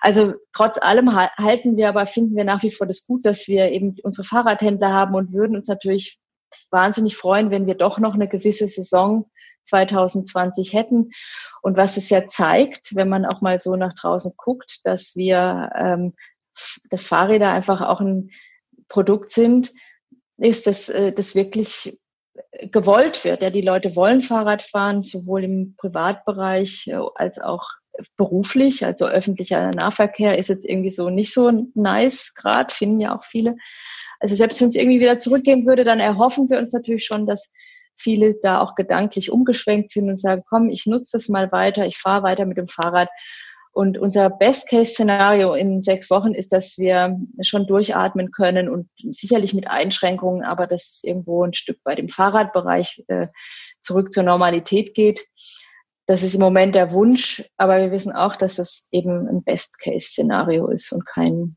[0.00, 3.72] Also trotz allem halten wir aber, finden wir nach wie vor das gut, dass wir
[3.72, 6.20] eben unsere Fahrradhändler haben und würden uns natürlich
[6.70, 9.28] wahnsinnig freuen, wenn wir doch noch eine gewisse Saison
[9.70, 11.10] 2020 hätten.
[11.62, 15.70] Und was es ja zeigt, wenn man auch mal so nach draußen guckt, dass wir,
[15.76, 16.14] ähm,
[16.90, 18.30] dass Fahrräder einfach auch ein
[18.88, 19.72] Produkt sind,
[20.36, 21.98] ist, dass äh, das wirklich
[22.70, 23.42] gewollt wird.
[23.42, 27.64] Ja, die Leute wollen Fahrrad fahren, sowohl im Privatbereich äh, als auch
[28.16, 28.84] beruflich.
[28.84, 33.56] Also öffentlicher Nahverkehr ist jetzt irgendwie so nicht so nice gerade, finden ja auch viele.
[34.18, 37.52] Also selbst wenn es irgendwie wieder zurückgehen würde, dann erhoffen wir uns natürlich schon, dass
[37.96, 41.98] viele da auch gedanklich umgeschwenkt sind und sagen, komm, ich nutze das mal weiter, ich
[41.98, 43.08] fahre weiter mit dem Fahrrad.
[43.72, 49.68] Und unser Best-Case-Szenario in sechs Wochen ist, dass wir schon durchatmen können und sicherlich mit
[49.68, 53.28] Einschränkungen, aber dass es irgendwo ein Stück bei dem Fahrradbereich äh,
[53.80, 55.24] zurück zur Normalität geht.
[56.06, 60.66] Das ist im Moment der Wunsch, aber wir wissen auch, dass das eben ein Best-Case-Szenario
[60.66, 61.56] ist und kein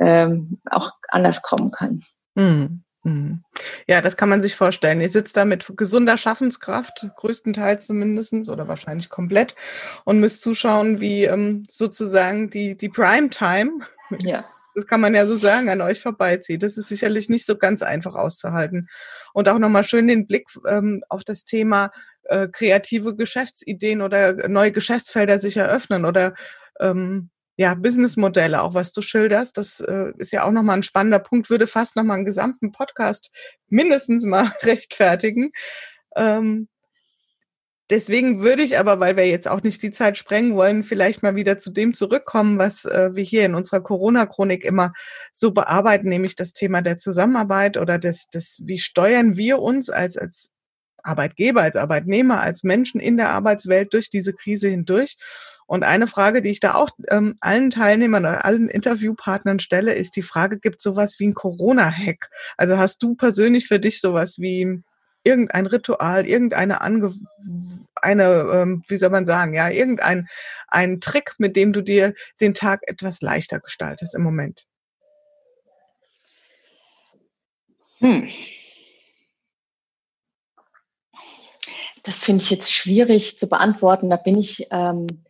[0.00, 2.02] ähm, auch anders kommen kann.
[2.36, 2.82] Hm.
[3.04, 3.44] Mhm.
[3.86, 5.00] Ja, das kann man sich vorstellen.
[5.00, 9.54] Ihr sitzt da mit gesunder Schaffenskraft, größtenteils zumindestens oder wahrscheinlich komplett,
[10.04, 13.80] und müsst zuschauen, wie ähm, sozusagen die, die Primetime,
[14.20, 14.44] ja.
[14.74, 16.62] das kann man ja so sagen, an euch vorbeizieht.
[16.62, 18.88] Das ist sicherlich nicht so ganz einfach auszuhalten.
[19.32, 21.90] Und auch nochmal schön den Blick ähm, auf das Thema
[22.24, 26.34] äh, kreative Geschäftsideen oder neue Geschäftsfelder sich eröffnen oder
[26.80, 31.18] ähm, ja, Businessmodelle, auch was du schilderst, das äh, ist ja auch nochmal ein spannender
[31.18, 33.32] Punkt, würde fast nochmal einen gesamten Podcast
[33.66, 35.50] mindestens mal rechtfertigen.
[36.14, 36.68] Ähm,
[37.90, 41.34] deswegen würde ich aber, weil wir jetzt auch nicht die Zeit sprengen wollen, vielleicht mal
[41.34, 44.92] wieder zu dem zurückkommen, was äh, wir hier in unserer Corona-Chronik immer
[45.32, 50.16] so bearbeiten, nämlich das Thema der Zusammenarbeit oder des, des wie steuern wir uns als,
[50.16, 50.52] als
[51.02, 55.16] Arbeitgeber, als Arbeitnehmer, als Menschen in der Arbeitswelt durch diese Krise hindurch.
[55.68, 60.16] Und eine Frage, die ich da auch ähm, allen Teilnehmern oder allen Interviewpartnern stelle, ist
[60.16, 62.30] die Frage, gibt sowas wie ein Corona-Hack?
[62.56, 64.82] Also hast du persönlich für dich sowas wie
[65.24, 67.12] irgendein Ritual, irgendeine Ange
[67.96, 70.26] eine, ähm, wie soll man sagen, ja, irgendein
[70.68, 74.64] ein Trick, mit dem du dir den Tag etwas leichter gestaltest im Moment?
[77.98, 78.26] Hm.
[82.04, 84.08] Das finde ich jetzt schwierig zu beantworten.
[84.08, 85.26] Da bin ich ähm,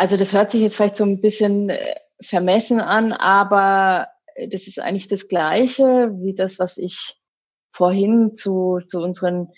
[0.00, 4.08] Also das hört sich jetzt vielleicht so ein bisschen äh, vermessen an, aber
[4.48, 7.18] das ist eigentlich das Gleiche wie das, was ich
[7.70, 9.48] vorhin zu, zu unseren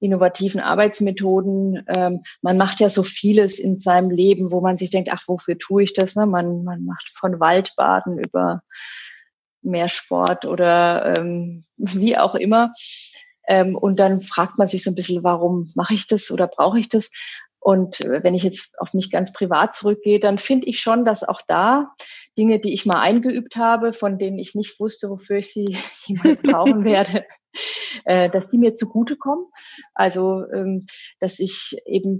[0.00, 1.84] innovativen Arbeitsmethoden.
[1.86, 5.56] Ähm, man macht ja so vieles in seinem Leben, wo man sich denkt, ach, wofür
[5.56, 6.16] tue ich das?
[6.16, 6.26] Ne?
[6.26, 8.64] Man, man macht von Waldbaden über
[9.60, 12.74] Meersport oder ähm, wie auch immer.
[13.46, 16.80] Ähm, und dann fragt man sich so ein bisschen, warum mache ich das oder brauche
[16.80, 17.12] ich das?
[17.62, 21.42] Und wenn ich jetzt auf mich ganz privat zurückgehe, dann finde ich schon, dass auch
[21.46, 21.94] da
[22.36, 26.42] Dinge, die ich mal eingeübt habe, von denen ich nicht wusste, wofür ich sie jemals
[26.42, 27.24] brauchen werde,
[28.04, 29.46] äh, dass die mir zugutekommen.
[29.94, 30.86] Also, ähm,
[31.20, 32.18] dass ich eben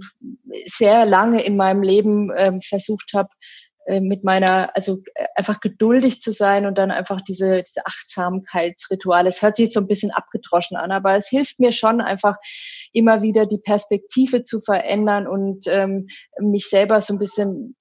[0.67, 6.21] sehr lange in meinem Leben ähm, versucht habe, äh, mit meiner, also äh, einfach geduldig
[6.21, 9.29] zu sein und dann einfach diese, diese Achtsamkeitsrituale.
[9.29, 12.37] Es hört sich so ein bisschen abgedroschen an, aber es hilft mir schon einfach
[12.91, 16.07] immer wieder die Perspektive zu verändern und ähm,
[16.39, 17.75] mich selber so ein bisschen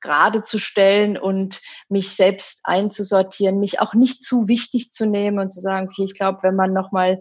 [0.00, 5.52] gerade zu stellen und mich selbst einzusortieren, mich auch nicht zu wichtig zu nehmen und
[5.52, 7.20] zu sagen, okay, ich glaube, wenn man nochmal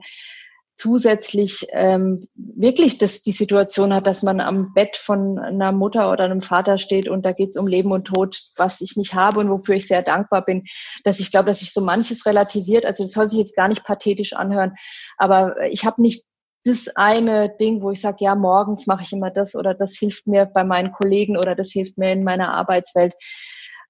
[0.76, 6.26] zusätzlich ähm, wirklich das, die Situation hat, dass man am Bett von einer Mutter oder
[6.26, 9.40] einem Vater steht und da geht es um Leben und Tod, was ich nicht habe
[9.40, 10.66] und wofür ich sehr dankbar bin,
[11.04, 12.86] dass ich glaube, dass sich so manches relativiert.
[12.86, 14.76] Also das soll sich jetzt gar nicht pathetisch anhören,
[15.18, 16.26] aber ich habe nicht
[16.66, 20.28] das eine Ding, wo ich sage, ja, morgens mache ich immer das oder das hilft
[20.28, 23.14] mir bei meinen Kollegen oder das hilft mir in meiner Arbeitswelt.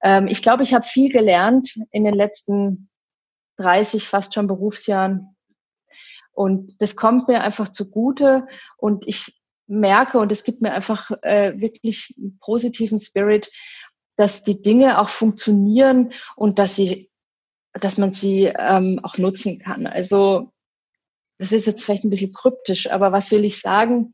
[0.03, 2.89] Ähm, ich glaube, ich habe viel gelernt in den letzten
[3.57, 5.34] 30, fast schon Berufsjahren
[6.35, 11.59] und das kommt mir einfach zugute und ich merke und es gibt mir einfach äh,
[11.59, 13.49] wirklich positiven Spirit,
[14.17, 17.09] dass die Dinge auch funktionieren und dass sie,
[17.73, 19.87] dass man sie ähm, auch nutzen kann.
[19.87, 20.51] Also
[21.37, 24.13] das ist jetzt vielleicht ein bisschen kryptisch, aber was will ich sagen?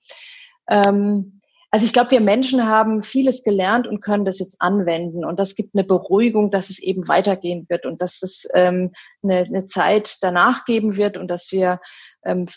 [0.69, 1.41] Ähm,
[1.72, 5.24] also ich glaube, wir Menschen haben vieles gelernt und können das jetzt anwenden.
[5.24, 8.91] Und das gibt eine Beruhigung, dass es eben weitergehen wird und dass es ähm,
[9.24, 11.80] eine, eine Zeit danach geben wird und dass wir
[12.26, 12.47] ähm,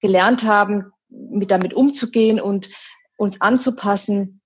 [0.00, 2.70] gelernt haben, mit damit umzugehen und
[3.18, 4.40] uns anzupassen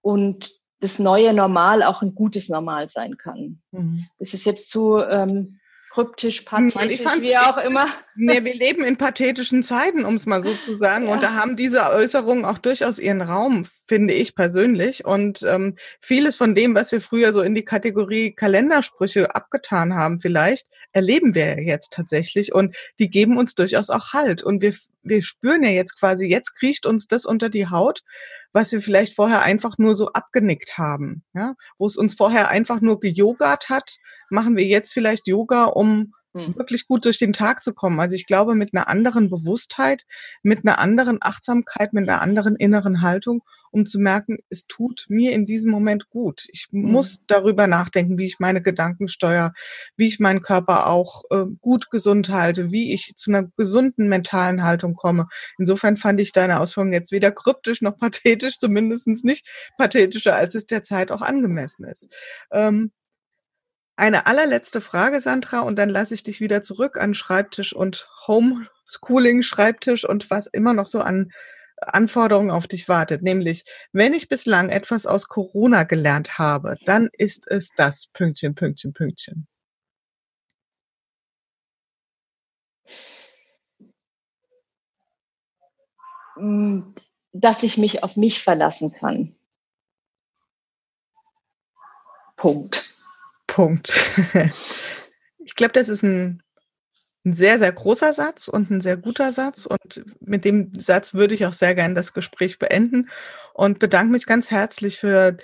[0.00, 3.60] und das neue Normal auch ein gutes Normal sein kann.
[3.72, 4.06] Mhm.
[4.20, 5.58] Das ist jetzt zu ähm,
[5.94, 7.86] kryptisch, pathetisch, wie auch immer.
[8.16, 11.06] Nee, wir leben in pathetischen Zeiten, um es mal so zu sagen.
[11.06, 11.12] Ja.
[11.12, 15.04] Und da haben diese Äußerungen auch durchaus ihren Raum, finde ich persönlich.
[15.04, 20.18] Und ähm, vieles von dem, was wir früher so in die Kategorie Kalendersprüche abgetan haben,
[20.18, 22.52] vielleicht, erleben wir jetzt tatsächlich.
[22.52, 24.42] Und die geben uns durchaus auch Halt.
[24.42, 28.02] Und wir, wir spüren ja jetzt quasi, jetzt kriecht uns das unter die Haut
[28.54, 32.80] was wir vielleicht vorher einfach nur so abgenickt haben, ja, wo es uns vorher einfach
[32.80, 33.96] nur gejogert hat,
[34.30, 36.56] machen wir jetzt vielleicht Yoga, um hm.
[36.56, 37.98] wirklich gut durch den Tag zu kommen.
[37.98, 40.04] Also ich glaube, mit einer anderen Bewusstheit,
[40.42, 43.42] mit einer anderen Achtsamkeit, mit einer anderen inneren Haltung
[43.74, 46.46] um zu merken, es tut mir in diesem Moment gut.
[46.52, 46.92] Ich mhm.
[46.92, 49.52] muss darüber nachdenken, wie ich meine Gedanken steuere,
[49.96, 54.62] wie ich meinen Körper auch äh, gut gesund halte, wie ich zu einer gesunden mentalen
[54.62, 55.26] Haltung komme.
[55.58, 59.44] Insofern fand ich deine Ausführungen jetzt weder kryptisch noch pathetisch, zumindest nicht
[59.76, 62.08] pathetischer, als es derzeit auch angemessen ist.
[62.52, 62.92] Ähm,
[63.96, 69.42] eine allerletzte Frage, Sandra, und dann lasse ich dich wieder zurück an Schreibtisch und Homeschooling,
[69.42, 71.30] Schreibtisch und was immer noch so an
[71.92, 77.46] Anforderung auf dich wartet, nämlich wenn ich bislang etwas aus Corona gelernt habe, dann ist
[77.50, 79.46] es das Pünktchen, Pünktchen, Pünktchen.
[86.36, 86.94] Hm,
[87.32, 89.34] dass ich mich auf mich verlassen kann.
[92.36, 92.94] Punkt.
[93.46, 93.92] Punkt.
[95.46, 96.42] Ich glaube, das ist ein
[97.24, 99.66] ein sehr, sehr großer Satz und ein sehr guter Satz.
[99.66, 103.08] Und mit dem Satz würde ich auch sehr gerne das Gespräch beenden
[103.54, 105.36] und bedanke mich ganz herzlich für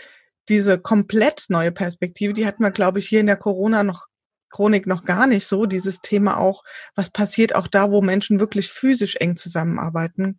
[0.49, 2.35] diese komplett neue Perspektive.
[2.35, 4.07] Die hatten wir, glaube ich, hier in der Corona noch
[4.51, 6.65] Chronik noch gar nicht so, dieses Thema auch,
[6.97, 10.39] was passiert auch da, wo Menschen wirklich physisch eng zusammenarbeiten.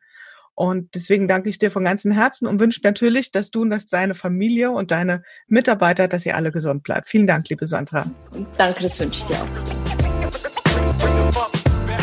[0.54, 3.86] Und deswegen danke ich dir von ganzem Herzen und wünsche natürlich, dass du und dass
[3.86, 7.10] deine Familie und deine Mitarbeiter, dass ihr alle gesund bleibt.
[7.10, 8.06] Vielen Dank, liebe Sandra.
[8.58, 9.91] Danke, das wünsche ich dir auch.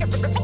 [0.00, 0.39] Bye.